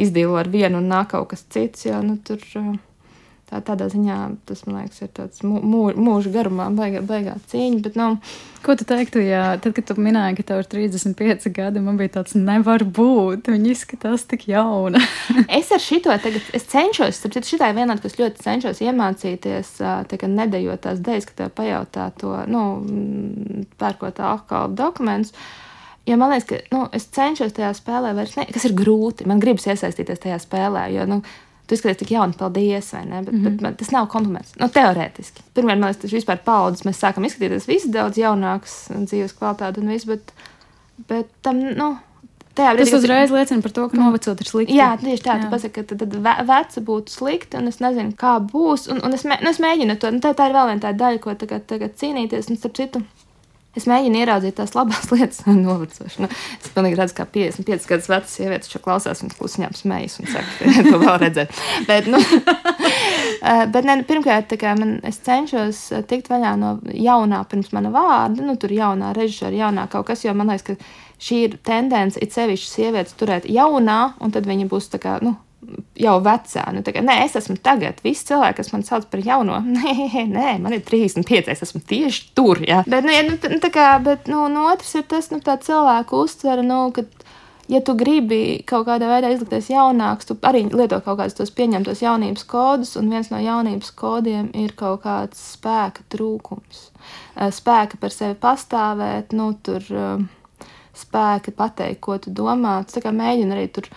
[0.00, 2.40] izdīlo ar vienu un nāk kaut kas cits, jo nu, tur.
[2.58, 2.74] Uh,
[3.50, 4.18] Tā, tādā ziņā
[4.48, 7.82] tas, man liekas, ir tāds mū, mūža garumā, baigā, baigā cīņa.
[7.84, 8.14] Bet, nu,
[8.64, 12.14] Ko tu teiktu, ja tad, kad tu minēji, ka tev ir 35 gadi, man bija
[12.14, 15.02] tāds, nevar būt, viņa izskatās tik jauna.
[15.58, 19.74] es ar šito tagad, es cenšos, citu, šitā ir viena, kas ļoti cenšos iemācīties,
[20.08, 22.64] tā kā nedējot tās dēļas, ka tev pajautā to, nu,
[23.82, 25.36] pērkot alkohola dokumentus.
[26.08, 29.28] Jo man liekas, ka nu, es cenšos tajā spēlē, vairs ne, kas ir grūti.
[29.28, 31.20] Man gribas iesaistīties tajā spēlē, jo nu,
[31.64, 33.22] Tu izskaties tik jauni, paldies, vai ne?
[33.22, 33.44] Bet, mm -hmm.
[33.50, 34.52] bet man, tas nav kompliments.
[34.60, 35.42] Nu, teorētiski.
[35.54, 36.84] Pirmie, man liekas, tas vispār paudzes.
[36.84, 40.32] Mēs sākam izskatīties visi daudz jaunāks dzīves kvalitāti un viss, bet,
[41.08, 41.96] bet tam, nu.
[42.54, 43.36] Tajā brīdī, tas uzreiz ir...
[43.36, 44.76] liecina par to, ka novecot ir slikti.
[44.76, 48.36] Jā, tieši tā, tu pasaki, ka tad, tad veca būtu slikti, un es nezinu, kā
[48.52, 48.86] būs.
[48.92, 50.92] Un, un es, mē, nu, es mēģinu to, nu, tā, tā ir vēl viena tā
[50.92, 53.02] daļa, ko tagad, tagad cīnīties, un starp citu.
[53.74, 56.28] Es mēģinu ieraudzīt tās labās lietas, novecošanu.
[56.30, 60.70] Es pilnīgi redzu, kā 55 gadus veca sieviete šo klausās un klusiņām smējas un saka,
[60.90, 61.62] to vēl redzēt.
[61.88, 62.20] Bet, nu,
[63.50, 68.46] eh, bet ne, pirmkārt, man, es cenšos eh, tikt vaļā no jaunā pirms mana vārda,
[68.46, 72.34] nu, tur jaunā režisora, jaunā kaut kas, jo man liekas, ka šī ir tendence, it
[72.36, 75.34] sevišķi sievietes turēt jaunā, un tad viņa būs tā kā, nu,
[75.98, 76.64] jau vecā.
[76.74, 78.00] Nu, kā, nē, es esmu tagad.
[78.04, 82.30] Visi cilvēki, kas man sauc par jauno, nē, nē man ir 35, es esmu tieši
[82.36, 82.62] tur.
[82.68, 82.82] Ja.
[82.86, 86.24] Bet, nu, ja, nu, tā kā, bet nu, no otrs ir tas, nu, tā cilvēku
[86.26, 87.06] uztvere, nu, ka,
[87.70, 92.02] ja tu gribi kaut kādā veidā izlikties jaunāks, tu arī lieto kaut kādus tos pieņemtos
[92.04, 96.88] jaunības kodus, un viens no jaunības kodiem ir kaut kāds spēka trūkums.
[97.36, 100.26] Eh, spēka par sevi pastāvēt, nu, tur eh,
[100.94, 102.82] spēka pateikt, ko tu domā.
[102.88, 103.88] Tu mēģini arī tur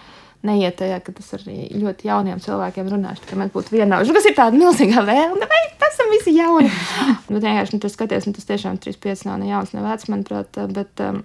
[0.46, 4.14] neiet tajā, ka tas arī ļoti jauniem cilvēkiem runāšu, ka mēs būtu vienādi.
[4.14, 6.70] Kas ir tāda milzīga vēlme, vai tas esam visi jauni?
[7.34, 10.62] bet vienkārši, nu, tas skaties, nu, tas tiešām 35 nav ne jauns, ne vecs, manuprāt,
[10.74, 11.24] bet um,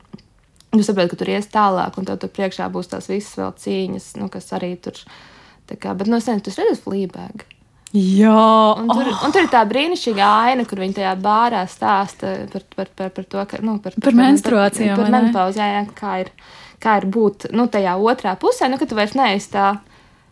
[0.73, 4.07] Jūs saprotat, ka tur ies tālāk, un tev tur priekšā būs tās visas vēl cīņas,
[4.23, 4.97] nu, kas arī tur.
[5.73, 7.45] Kā, bet no nu, sevis tas redzams flībēgi.
[7.93, 9.25] Jā, un tur, oh.
[9.27, 13.27] un tur ir tā brīnišķīga aina, kur viņi tajā bārā stāsta par, par, par, par
[13.35, 14.97] to, ka, nu, par, par, par menstruācijām.
[14.97, 16.33] Par, par menopauzi, jā, jā, kā ir,
[16.83, 19.73] kā ir būt nu, tajā otrā pusē, nu, ka tu vairs neesi tā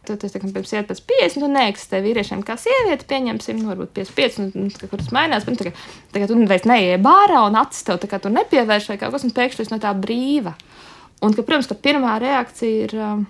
[0.01, 3.91] Tu, tu, tu pirms iet pēc 50, nu, neeksistē vīriešiem kā sieviete, pieņemsim, nu, varbūt
[3.99, 5.45] 55, nu, nu kur tas mainās.
[5.45, 5.83] Bet, nu, tagad,
[6.15, 9.27] tagad tu vairs neieej bārā un acis tev tā kā tur nepievērš vai kaut kas,
[9.29, 10.55] un pēkšņi no tā brīva.
[11.21, 12.97] Un, ka, protams, ka pirmā reakcija ir.
[12.97, 13.29] Um,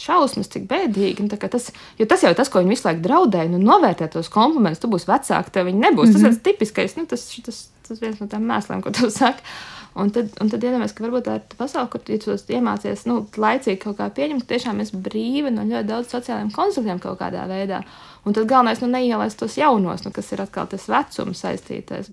[0.00, 1.28] šausmas, cik bēdīgi.
[1.38, 3.50] Tas, jo tas jau ir tas, ko viņi visu laiku draudēja.
[3.52, 6.10] Nu, novērtēt tos komplimentus, tu būsi vecāks, tev viņi nebūs.
[6.10, 6.18] Mm -hmm.
[6.18, 6.42] Tas ir mhm.
[6.48, 9.42] tipiskais, nu, tas, tas, tas viens no tām mēsliem, ko tu saki.
[9.94, 13.20] Un tad, un tad iedomājamies, ka varbūt tā ir pasaule, kur ja tu iemācies nu,
[13.38, 17.44] laicīgi kaut kā pieņemt, ka tiešām esi brīva no ļoti daudz sociālajiem konfliktiem kaut kādā
[17.46, 17.84] veidā.
[18.26, 22.10] Un tad galvenais nu, neielaist tos jaunos, nu, kas ir atkal tas vecums saistītais.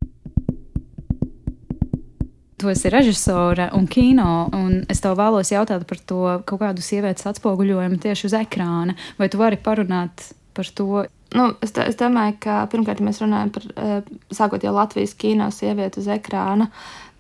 [2.62, 7.26] Tu esi režisore un kino, un es tev vēlos jautāt par to kaut kādu sievietes
[7.32, 8.94] atspoguļojumu tieši uz ekrāna.
[9.18, 11.08] Vai tu vari parunāt par to?
[11.34, 16.04] Nu, es, es domāju, ka pirmkārt, mēs runājam par eh, sākot jau Latvijas kino sievieti
[16.04, 16.68] uz ekrāna,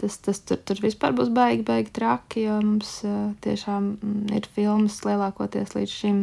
[0.01, 4.49] tas, tas tur, tur vispār būs baigi, baigi traki, jo mums uh, tiešām mm, ir
[4.55, 6.21] filmas lielākoties līdz šim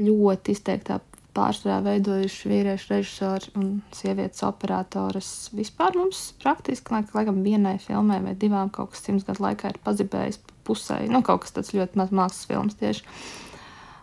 [0.00, 0.98] ļoti izteiktā
[1.36, 5.28] pārsvarā veidojuši vīriešu režisori un sievietes operatoras.
[5.54, 9.80] Vispār mums praktiski, laik, laikam, vienai filmai vai divām kaut kas simts gadu laikā ir
[9.84, 13.06] pazibējis pusē, nu, kaut kas tāds ļoti maz mākslas filmas tieši.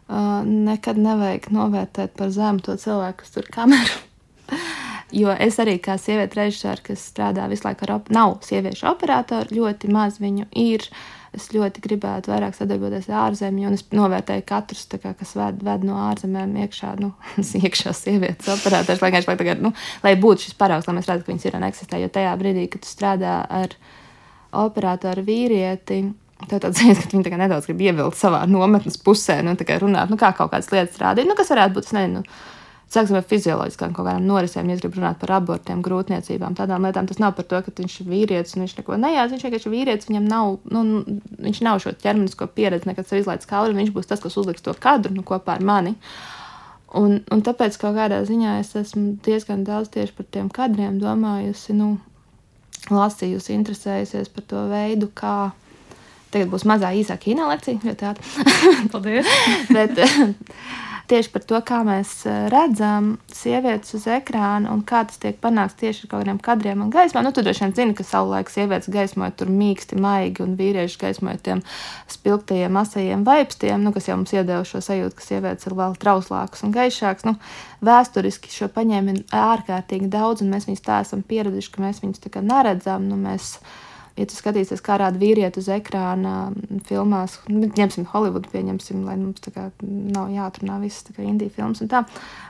[0.07, 4.06] Uh, nekad nevajag novērtēt par zemu to cilvēku, kas tur kameru
[5.15, 9.55] Jo es arī kā sieviete režisore, kas strādā visu laiku ar, op nav sieviešu operatoru,
[9.55, 10.83] ļoti maz viņu ir.
[11.37, 15.83] Es ļoti gribētu vairāk sadarboties ar ārzemēm, un es novērtēju katru, kā, kas ved, ved
[15.85, 17.11] no ārzemēm iekšā, nu,
[17.61, 21.33] iekšā sievietes operators, lai, lai, tagad, nu, lai būtu šis paraugs, lai mēs redzētu, ka
[21.33, 21.99] viņas ir un eksistē.
[22.01, 23.75] Jo tajā brīdī, kad tu strādā ar
[24.65, 26.01] operatoru vīrieti,
[26.37, 30.29] Tā tāds sajūta, ka viņi nedaudz grib ievilkt savā nometnes pusē, nu, runāt, nu, kā
[30.37, 32.21] kaut kādas lietas rādīt, nu, kas varētu būt, es nezinu,
[32.87, 37.09] Sāksim ar fizioloģiskām kaut kādām norisēm, ja es gribu runāt par abortiem, grūtniecībām, tādām lietām.
[37.09, 39.33] Tas nav par to, ka viņš ir vīrietis un viņš neko nejās.
[39.33, 40.83] Viņš vienkārši ir vīrietis, viņam nav, nu,
[41.43, 44.63] viņš nav šo ķermenisko pieredzi, nekad sev izlaiž kauli, un viņš būs tas, kas uzliks
[44.63, 45.97] to kadru nu, kopā ar mani.
[46.95, 51.75] Un, un tāpēc kaut kādā ziņā es esmu diezgan daudz tieši par tiem kadriem domājusi,
[51.75, 51.97] nu,
[52.87, 55.51] lasījusi, interesējusies par to veidu, kā.
[56.31, 58.23] Tagad būs mazā īsāka kino lekcija, jo tāda.
[58.91, 59.27] Paldies!
[59.75, 59.99] Bet,
[61.07, 65.77] tieši par to, kā mēs eh, redzam sievietes uz ekrāna un kā tas tiek panākts
[65.79, 67.25] tieši ar kaut kādiem kadriem un gaismām.
[67.25, 71.39] Nu, tu droši vien zini, ka savulaik sievietes gaismoja tur mīksti, maigi, un vīrieši gaismoja
[71.43, 71.63] tiem
[72.11, 76.65] spilgtajiem, asajiem vaipstiem, nu, kas jau mums iedeva šo sajūtu, ka sievietes ir vēl trauslākas
[76.67, 77.27] un gaišākas.
[77.27, 77.37] Nu,
[77.87, 82.33] vēsturiski šo paņēmienu ārkārtīgi daudz, un mēs viņus tā esam pieraduši, ka mēs viņus tā
[82.33, 83.07] kā neredzam.
[83.07, 83.57] Nu, mēs,
[84.17, 86.49] ja tu skatīsies, kā rāda vīrieti uz ekrāna
[86.89, 91.53] filmās, nu, ņemsim Holivudu, pieņemsim, lai mums tā kā nav jāatrunā visas tā kā indiju
[91.55, 92.03] filmas un tā,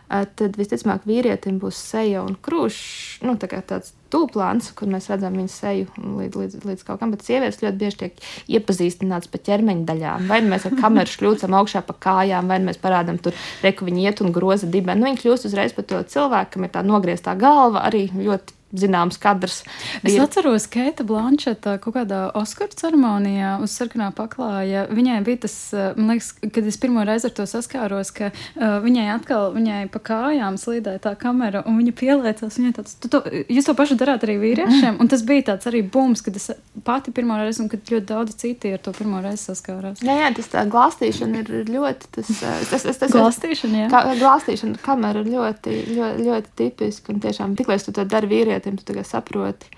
[0.08, 5.36] tad visticamāk vīrietim būs seja un krūšs, nu tā kā tāds tūplāns, kur mēs redzam
[5.36, 8.22] viņu seju līdz, līdz, līdz kaut kam, bet sievietes ļoti bieži tiek
[8.58, 10.28] iepazīstināts pa ķermeņa daļām.
[10.32, 13.88] Vai nu mēs ar kameru šļūcam augšā pa kājām, vai nu mēs parādām tur, reku
[13.88, 15.02] viņi iet un groza dibeni.
[15.02, 19.20] Nu, viņi kļūst uzreiz par to cilvēku, kam ir tā nogrieztā galva, arī ļoti zināms
[19.22, 19.62] kadrs.
[20.02, 20.22] Es ir...
[20.24, 24.86] atceros, ka Keita Blančeta kaut kādā Oskara ceremonijā uz sarkanā paklāja.
[24.94, 28.78] Viņai bija tas, eh, man liekas, kad es pirmo reizi ar to saskāros, ka uh,
[28.84, 32.60] viņai atkal, viņai pa kājām slīdēja tā kamera, un viņa pieliecās.
[32.60, 35.82] Viņai tāds, tu to, jūs to pašu darāt arī vīriešiem, un tas bija tāds arī
[35.82, 36.50] bums, kad es
[36.88, 40.04] pati pirmo reizi, un kad ļoti daudz citi ar to pirmo reizi saskārās.
[40.06, 43.90] Jā, jā, tas tā glāstīšana ir ļoti, tas, eh, tas, tas, tas glāstīšana, jā.
[43.94, 48.78] Kā, glāstīšana kamera ir ļoti, ļoti, ļoti tipiski, un tiešām tiklīdz tu to dari vīrietim,
[48.78, 49.70] tu saproti,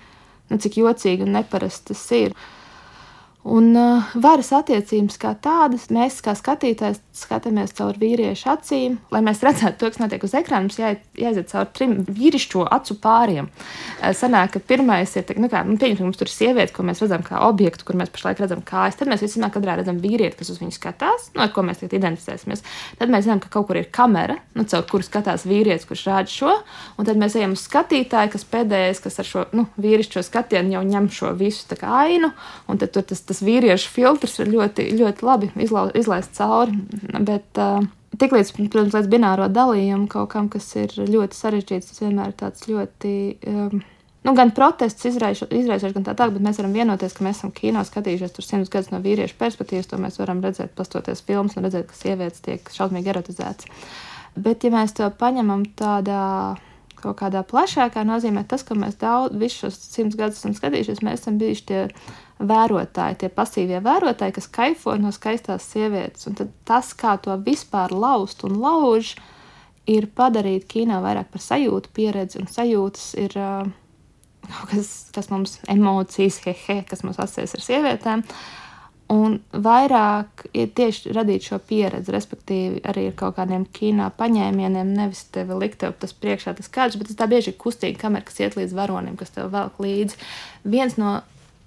[0.50, 2.34] nu, cik jocīgi un neparasts tas ir.
[3.40, 8.98] Un uh, varas attiecības kā tādas, mēs kā skatītājs skatāmies caur vīriešu acīm.
[9.14, 12.98] Lai mēs redzētu to, kas notiek uz ekrāna, mums jā, jāiziet cauri trim vīrišķo acu
[13.00, 13.48] pāriem.
[13.48, 17.00] Uh, sanāk, ka pirmais ir, nu, kā, nu, pieņemsim, mums tur ir sieviete, ko mēs
[17.00, 19.00] redzam kā objektu, kur mēs pašlaik redzam kājas.
[19.00, 21.96] Tad mēs vismaz kadrā redzam vīrieti, kas uz viņu skatās, no nu, ko mēs tagad
[21.96, 22.64] identificēsimies.
[23.00, 26.34] Tad mēs zinām, ka kaut kur ir kamera, nu, caur kuru skatās vīrietis, kurš rāda
[26.36, 26.58] šo,
[27.00, 30.84] un tad mēs ejam uz skatītāju, kas pēdējais, kas ar šo nu, vīrišķo skatienu jau
[30.92, 32.32] ņem šo visu ainu,
[32.68, 36.76] un tad tur tas tas vīriešu filtrs ir ļoti, ļoti labi izla, izlaists cauri.
[37.16, 37.86] Bet, uh,
[38.20, 42.66] Tiklīdz, protams, līdz bināro dalījumu kaut kam, kas ir ļoti sarežģīts, tas vienmēr ir tāds
[42.68, 43.14] ļoti.
[43.48, 43.82] Um,
[44.20, 47.80] Nu, gan protests izraisījuši, gan tā tālāk, bet mēs varam vienoties, ka mēs esam kino
[47.88, 49.88] skatījušies tur simtus gadus no vīriešu perspektīvas.
[49.88, 53.70] To mēs varam redzēt, pastoties filmas, un redzēt, ka sievietes tiek šausmīgi erotizētas.
[54.36, 56.24] Bet, ja mēs to paņemam tādā
[57.00, 61.22] kaut kādā plašākā nozīmē, tas, ka mēs daudz, visus šos simtus gadus esam skatījušies, mēs
[61.22, 61.80] esam bijuši tie
[62.40, 66.26] vērotāji, tie pasīvie vērotāji, kas kaifo no skaistās sievietes.
[66.30, 66.38] Un
[66.68, 69.14] tas, kā to vispār laust un lauž,
[69.90, 76.40] ir padarīt kino vairāk par sajūtu pieredzi, un sajūtas ir kaut kas, kas mums emocijas,
[76.46, 78.24] hehe, kas mums asociēs ar sievietēm.
[79.10, 84.92] Un vairāk ir tieši radīt šo pieredzi, respektīvi, arī ar kaut kādiem kino paņēmieniem.
[84.94, 88.22] Nevis tevi likt tev tas priekšā, tas kāds, bet tas tā bieži ir kustīgi kamera,
[88.28, 90.20] kas iet līdz varonim, kas tev velk līdzi.
[90.62, 91.16] Viens no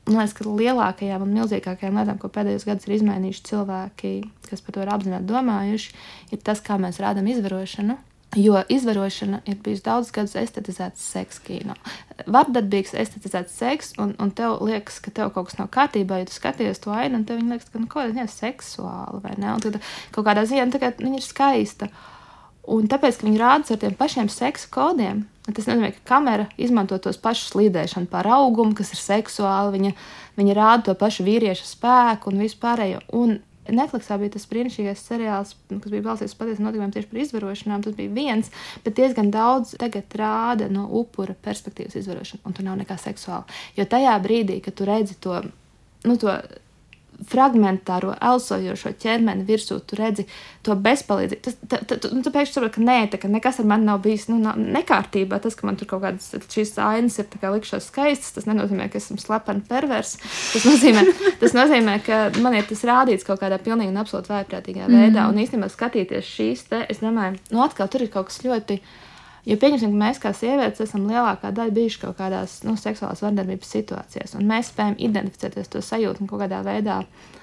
[0.07, 4.15] man liekas, ka lielākajām un milzīgākajām lietām, ko pēdējos gados ir izmainījuši cilvēki,
[4.49, 5.93] kas par to ir apzināti domājuši,
[6.35, 7.99] ir tas, kā mēs rādām izvarošanu.
[8.35, 11.75] Jo izvarošana ir bijusi daudz gadus estetizēts seks kino.
[12.25, 16.33] Vardarbīgs, estetizēts seks, un, un tev liekas, ka tev kaut kas nav kārtībā, ja tu
[16.33, 19.51] skaties to ainu, un tev liekas, ka nu, kaut kas ir seksuāli vai ne.
[19.53, 19.77] Un tad
[20.15, 21.91] kaut kādā ziņā nu, viņa ir skaista.
[22.71, 26.95] Un tāpēc, ka viņi rāda ar tiem pašiem seksa kodiem, tas nozīmē, ka kamera izmanto
[27.03, 29.95] tos pašus slīdēšanu par augumu, kas ir seksuāli, viņa,
[30.39, 33.01] viņa rāda to pašu vīriešu spēku un vispārējo.
[33.19, 37.83] Un Netflixā bija tas brīnišķīgais seriāls, kas bija balstīts patiesiem notikumiem tieši par izvarošanām.
[37.85, 38.49] Tas bija viens,
[38.83, 43.47] bet diezgan daudz tagad rāda no upura perspektīvas izvarošanu, un tur nav nekā seksuāla.
[43.79, 45.39] Jo tajā brīdī, kad tu redzi to,
[46.03, 46.35] nu, to
[47.29, 50.25] fragmentāro, elsojošo ķermeni virsū, tu redzi
[50.65, 51.41] to bezpalīdzību.
[51.45, 53.87] Tas, ta, ta, tu, nu, tu pēkšņi saproti, ka nē, tā, ka nekas ar mani
[53.87, 55.39] nav bijis nu, nav nekārtībā.
[55.43, 59.19] Tas, ka man tur kaut kādas šīs ainas ir likšās skaistas, tas nenozīmē, ka esmu
[59.21, 60.15] slepeni pervers.
[60.53, 61.05] Tas nozīmē,
[61.43, 65.25] tas nozīmē, ka man ir tas rādīts kaut kādā pilnīgi un absolūti vājprātīgā veidā.
[65.25, 65.31] Mm.
[65.33, 68.79] Un īstenībā skatīties šīs te, es domāju, nu atkal tur ir kaut kas ļoti
[69.43, 73.73] Jo pieņemsim, ka mēs kā sievietes esam lielākā daļa bijuši kaut kādās nu, seksuālās vardarbības
[73.75, 77.33] situācijās, un mēs spējam identificēties to sajūtu un kaut kādā veidā uh,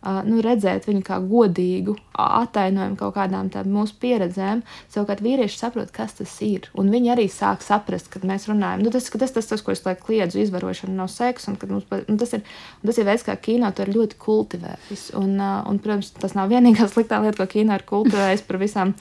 [0.00, 4.62] nu, redzēt viņu kā godīgu attainojumu kaut kādām mūsu pieredzēm.
[4.92, 8.84] Savukārt vīrieši saprot, kas tas ir, un viņi arī sāk saprast, kad mēs runājam.
[8.84, 12.16] Nu, tas, tas, tas, tas, ko es laiku kliedzu, izvarošana nav seks, un mums, nu,
[12.20, 12.44] tas, ir,
[12.86, 15.10] tas ir veids, kā kino to ir ļoti kultivējis.
[15.20, 18.96] Un, uh, un, protams, tas nav vienīgā sliktā lieta, ko kino ir kultivējis par visām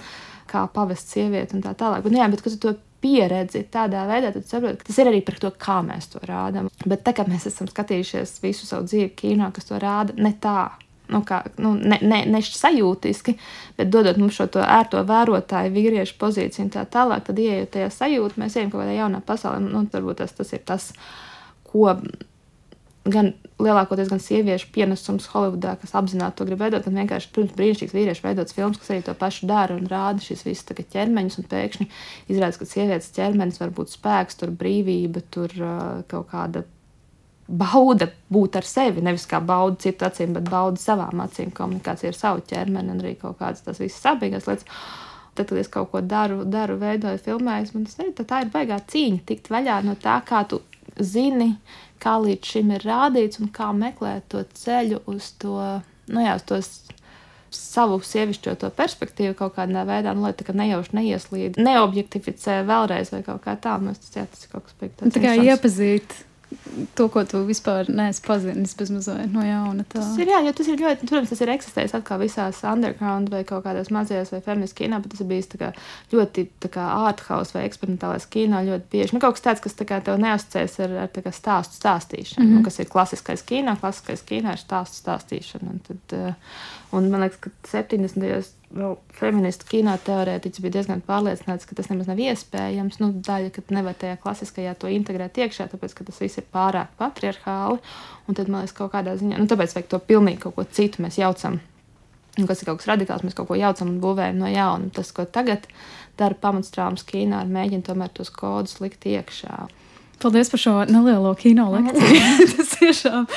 [0.49, 2.03] kā pavest sievieti un tā tālāk.
[2.05, 5.09] Bet, nu, jā, bet kad tu to pieredzi tādā veidā, tad saproti, ka tas ir
[5.11, 6.67] arī par to, kā mēs to rādām.
[6.85, 10.69] Bet tā kā mēs esam skatījušies visu savu dzīvi kino, kas to rāda, ne tā.
[11.09, 13.33] Nu, kā, nu, ne, ne, ne sajūtiski,
[13.79, 18.37] bet dodot mums šo ērto vērotāju, vīriešu pozīciju un tā tālāk, tad ieejot tajā sajūtā,
[18.37, 19.63] mēs ejam kaut kādā jaunā pasaulē.
[19.63, 20.91] Nu, varbūt tas, tas ir tas,
[21.65, 21.95] ko
[23.09, 27.95] gan lielākoties gan sieviešu pienesums Holivudā, kas apzināti to grib veidot, gan vienkārši pirms brīnišķīgs
[27.95, 31.87] vīriešu veidots filmas, kas arī to pašu dara un rāda šīs visas ķermeņus, un pēkšņi
[32.31, 36.63] izrādās, ka sievietes ķermenis var būt spēks, tur brīvība, tur uh, kaut kāda
[37.49, 42.17] bauda būt ar sevi, nevis kā bauda citu acīm, bet bauda savām acīm, komunikācija ar
[42.17, 44.67] savu ķermeni un arī kaut kādas tās visas sabīgas lietas.
[45.37, 48.79] Tad, kad es kaut ko daru, daru veidoju, filmēju, man tas tā, tā ir baigā
[48.91, 50.59] cīņa, tikt vaļā no tā, kā tu
[50.99, 51.53] zini,
[52.01, 55.57] kā līdz šim ir rādīts un kā meklēt to ceļu uz to,
[56.11, 56.71] nu jā, uz tos
[57.53, 63.09] savu sievišķo to perspektīvu kaut kādā veidā, nu, lai tā kā nejauši neieslīd, neobjektificē vēlreiz
[63.13, 63.77] vai kaut kā tā.
[63.81, 66.17] Nu, tas, jā, tas ir kaut kas pēc tā kā iepazīt
[66.95, 69.83] to, ko tu vispār neesi pazinis bez mazliet no jauna.
[69.85, 69.99] Tā.
[69.99, 73.43] Tas ir, jā, jo tas ir ļoti, protams, tas ir eksistējis atkal visās underground vai
[73.47, 75.71] kaut kādās mazajās vai feministu kino, bet tas ir bijis kā,
[76.13, 79.15] ļoti kā arthouse vai eksperimentālais kino ļoti bieži.
[79.15, 82.49] Nu, kaut kas tāds, kas tā kā tev neasociēs ar, ar kā stāstu stāstīšanu, mm
[82.49, 82.59] -hmm.
[82.59, 85.69] nu, kas ir klasiskais kino, klasiskais kino ir stāstu stāstīšana.
[85.69, 86.33] Un tad, uh,
[86.95, 88.17] Un man liekas, ka 70.
[88.23, 92.99] gados vēl feministu kino teorētiķis bija diezgan pārliecināts, ka tas nemaz nav iespējams.
[93.01, 96.93] Nu, daļa, ka nevar tajā klasiskajā to integrēt iekšā, tāpēc, ka tas viss ir pārāk
[96.99, 97.81] patriarchāli.
[98.27, 101.05] Un tad man liekas, kaut kādā ziņā, nu, tāpēc vajag to pilnīgi kaut ko citu
[101.05, 101.59] mēs jaucam.
[102.39, 104.93] Un kas ir kaut kas radikāls, mēs kaut ko jaucam un būvējam no jauna.
[104.95, 105.65] Tas, ko tagad
[106.19, 109.65] dara pamatstrāmas kino, ir mēģināt tomēr tos kodus likt iekšā.
[110.19, 112.21] Paldies par šo nelielo kino lekciju.
[112.57, 113.27] Tas tiešām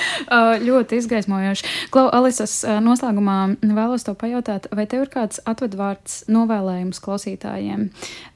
[0.66, 1.68] ļoti izgaismojoši.
[1.95, 7.87] Klau, Alisas, noslēgumā vēlos te pajautāt, vai tev ir kāds atvedvārds novēlējums klausītājiem?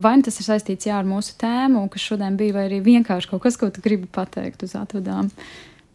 [0.03, 3.33] Vai nu tas ir saistīts jā, ar mūsu tēmu, kas šodien bija, vai arī vienkārši
[3.33, 5.33] kaut kas, ko tu gribi pateikt uz atvedām?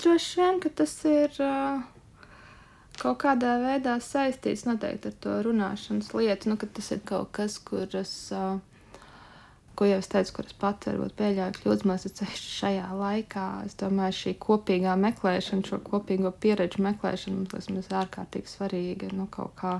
[0.01, 1.33] Droši vien, ka tas ir.
[1.39, 1.81] Uh
[3.01, 7.57] kaut kādā veidā saistīts noteikti ar to runāšanas lietu, nu, ka tas ir kaut kas,
[7.65, 8.59] kuras, uh,
[9.75, 13.45] ko jau es teicu, kuras pati varbūt pieļauju kļūdas mācīt šajā laikā.
[13.67, 19.55] Es domāju, šī kopīgā meklēšana, šo kopīgo pieredžu meklēšana mums liekas ārkārtīgi svarīga, nu, kaut
[19.61, 19.77] kā,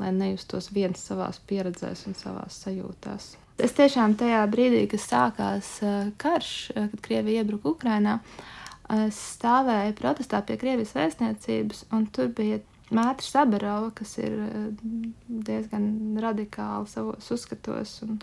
[0.00, 3.34] lai nejustos viens savās pieredzēs un savās sajūtās.
[3.62, 8.52] Es tiešām tajā brīdī, kad sākās uh, karš, uh, kad Krievija iebruka Ukrainā, uh,
[8.92, 12.60] es stāvēju protestā pie Krievijas vēstniecības, un tur bija
[12.94, 14.66] Mētra Sabarova, kas ir eh,
[15.48, 18.18] diezgan radikāli savos uzskatos un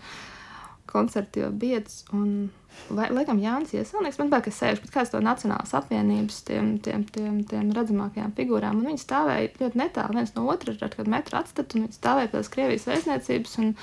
[0.92, 2.02] koncertīvo biedrs.
[2.14, 2.50] Un,
[2.92, 7.04] vai, laikam, Jānis Ieselnieks, man liekas, ka sēž pēc kādas to Nacionālas apvienības tiem, tiem,
[7.16, 11.40] tiem, tiem redzamākajām figūrām, un viņi stāvēja ļoti netālu viens no otra, ar kādu metru
[11.40, 13.74] atstatu, un viņi stāvēja tās Krievijas vēstniecības, un,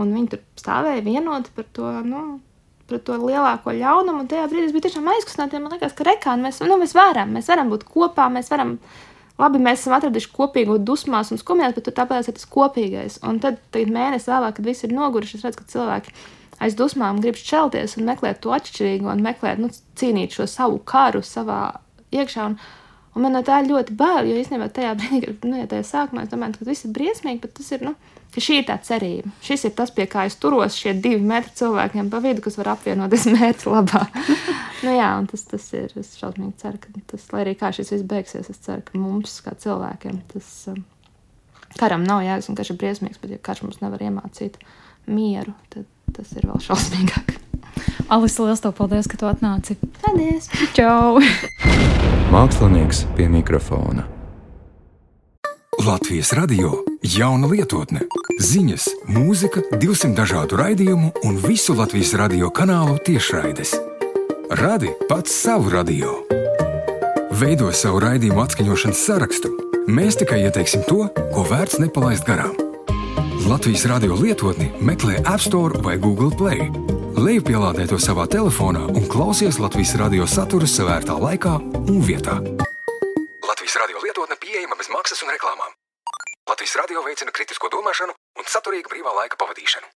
[0.00, 2.24] un viņi tur stāvēja vienoti par to, nu,
[2.90, 4.24] pret to lielāko ļaunumu.
[4.24, 5.62] Un tajā brīdī es biju tiešām aizkustināta.
[5.62, 8.78] Man liekas, ka rekāni mēs, nu, mēs varam, mēs varam būt kopā, mēs varam.
[9.34, 13.16] Labi, mēs esam atraduši kopīgo dusmās un skumjās, bet tāpēc ir tas kopīgais.
[13.26, 16.14] Un tad, tad mēnesi vēlāk, kad viss ir noguruši, es redzu, ka cilvēki
[16.64, 21.22] aiz dusmām grib šķelties un meklēt to atšķirīgo un meklēt, nu, cīnīt šo savu karu
[21.26, 21.60] savā
[22.14, 22.48] iekšā.
[22.50, 22.58] Un,
[23.14, 26.32] un man no tā ļoti bail, jo īstenībā tajā brīdī, nu, ja tajā sākumā es
[26.32, 27.94] domāju, ka viss ir briesmīgi, bet tas ir, nu,
[28.34, 29.30] ka šī ir tā cerība.
[29.44, 32.72] Šis ir tas, pie kā es turos, šie divi metri cilvēkiem pa vidu, kas var
[32.74, 34.02] apvienoties mērķa labā.
[34.86, 35.94] nu, jā, un tas, tas ir.
[36.00, 39.38] Es šausmīgi ceru, ka tas, lai arī kā šis viss beigsies, es ceru, ka mums,
[39.44, 40.82] kā cilvēkiem, tas um,
[41.78, 44.58] karam nav jēgas un karš ir briesmīgs, bet ja karš mums nevar iemācīt
[45.10, 45.86] mieru, tad
[46.16, 47.36] tas ir vēl šausmīgāk.
[48.12, 49.76] Alisa, liels tev paldies, ka tu atnāci.
[50.02, 50.50] Paldies!
[50.76, 51.20] Čau!
[52.34, 54.06] Mākslinieks pie mikrofona.
[55.84, 58.06] Latvijas radio jauna lietotne,
[58.40, 63.74] ziņas, mūzika, 200 dažādu raidījumu un visu Latvijas radio kanālu tiešraides.
[64.54, 66.14] Radi pats savu radio.
[67.34, 69.52] Veido savu raidījumu atskaņošanas sarakstu.
[69.90, 72.63] Mēs tikai ieteiksim to, ko vērts nepalaist garām.
[73.44, 76.64] Latvijas radio lietotni meklē App Store vai Google Play.
[77.20, 81.52] Lejupielādē to savā telefonā un klausies Latvijas radio saturu savērtā laikā
[81.92, 82.38] un vietā.
[83.44, 85.76] Latvijas radio lietotne pieejama bez maksas un reklāmām.
[86.48, 89.92] Latvijas radio veicina kritisko domāšanu un saturīgu brīvā laika pavadīšanu.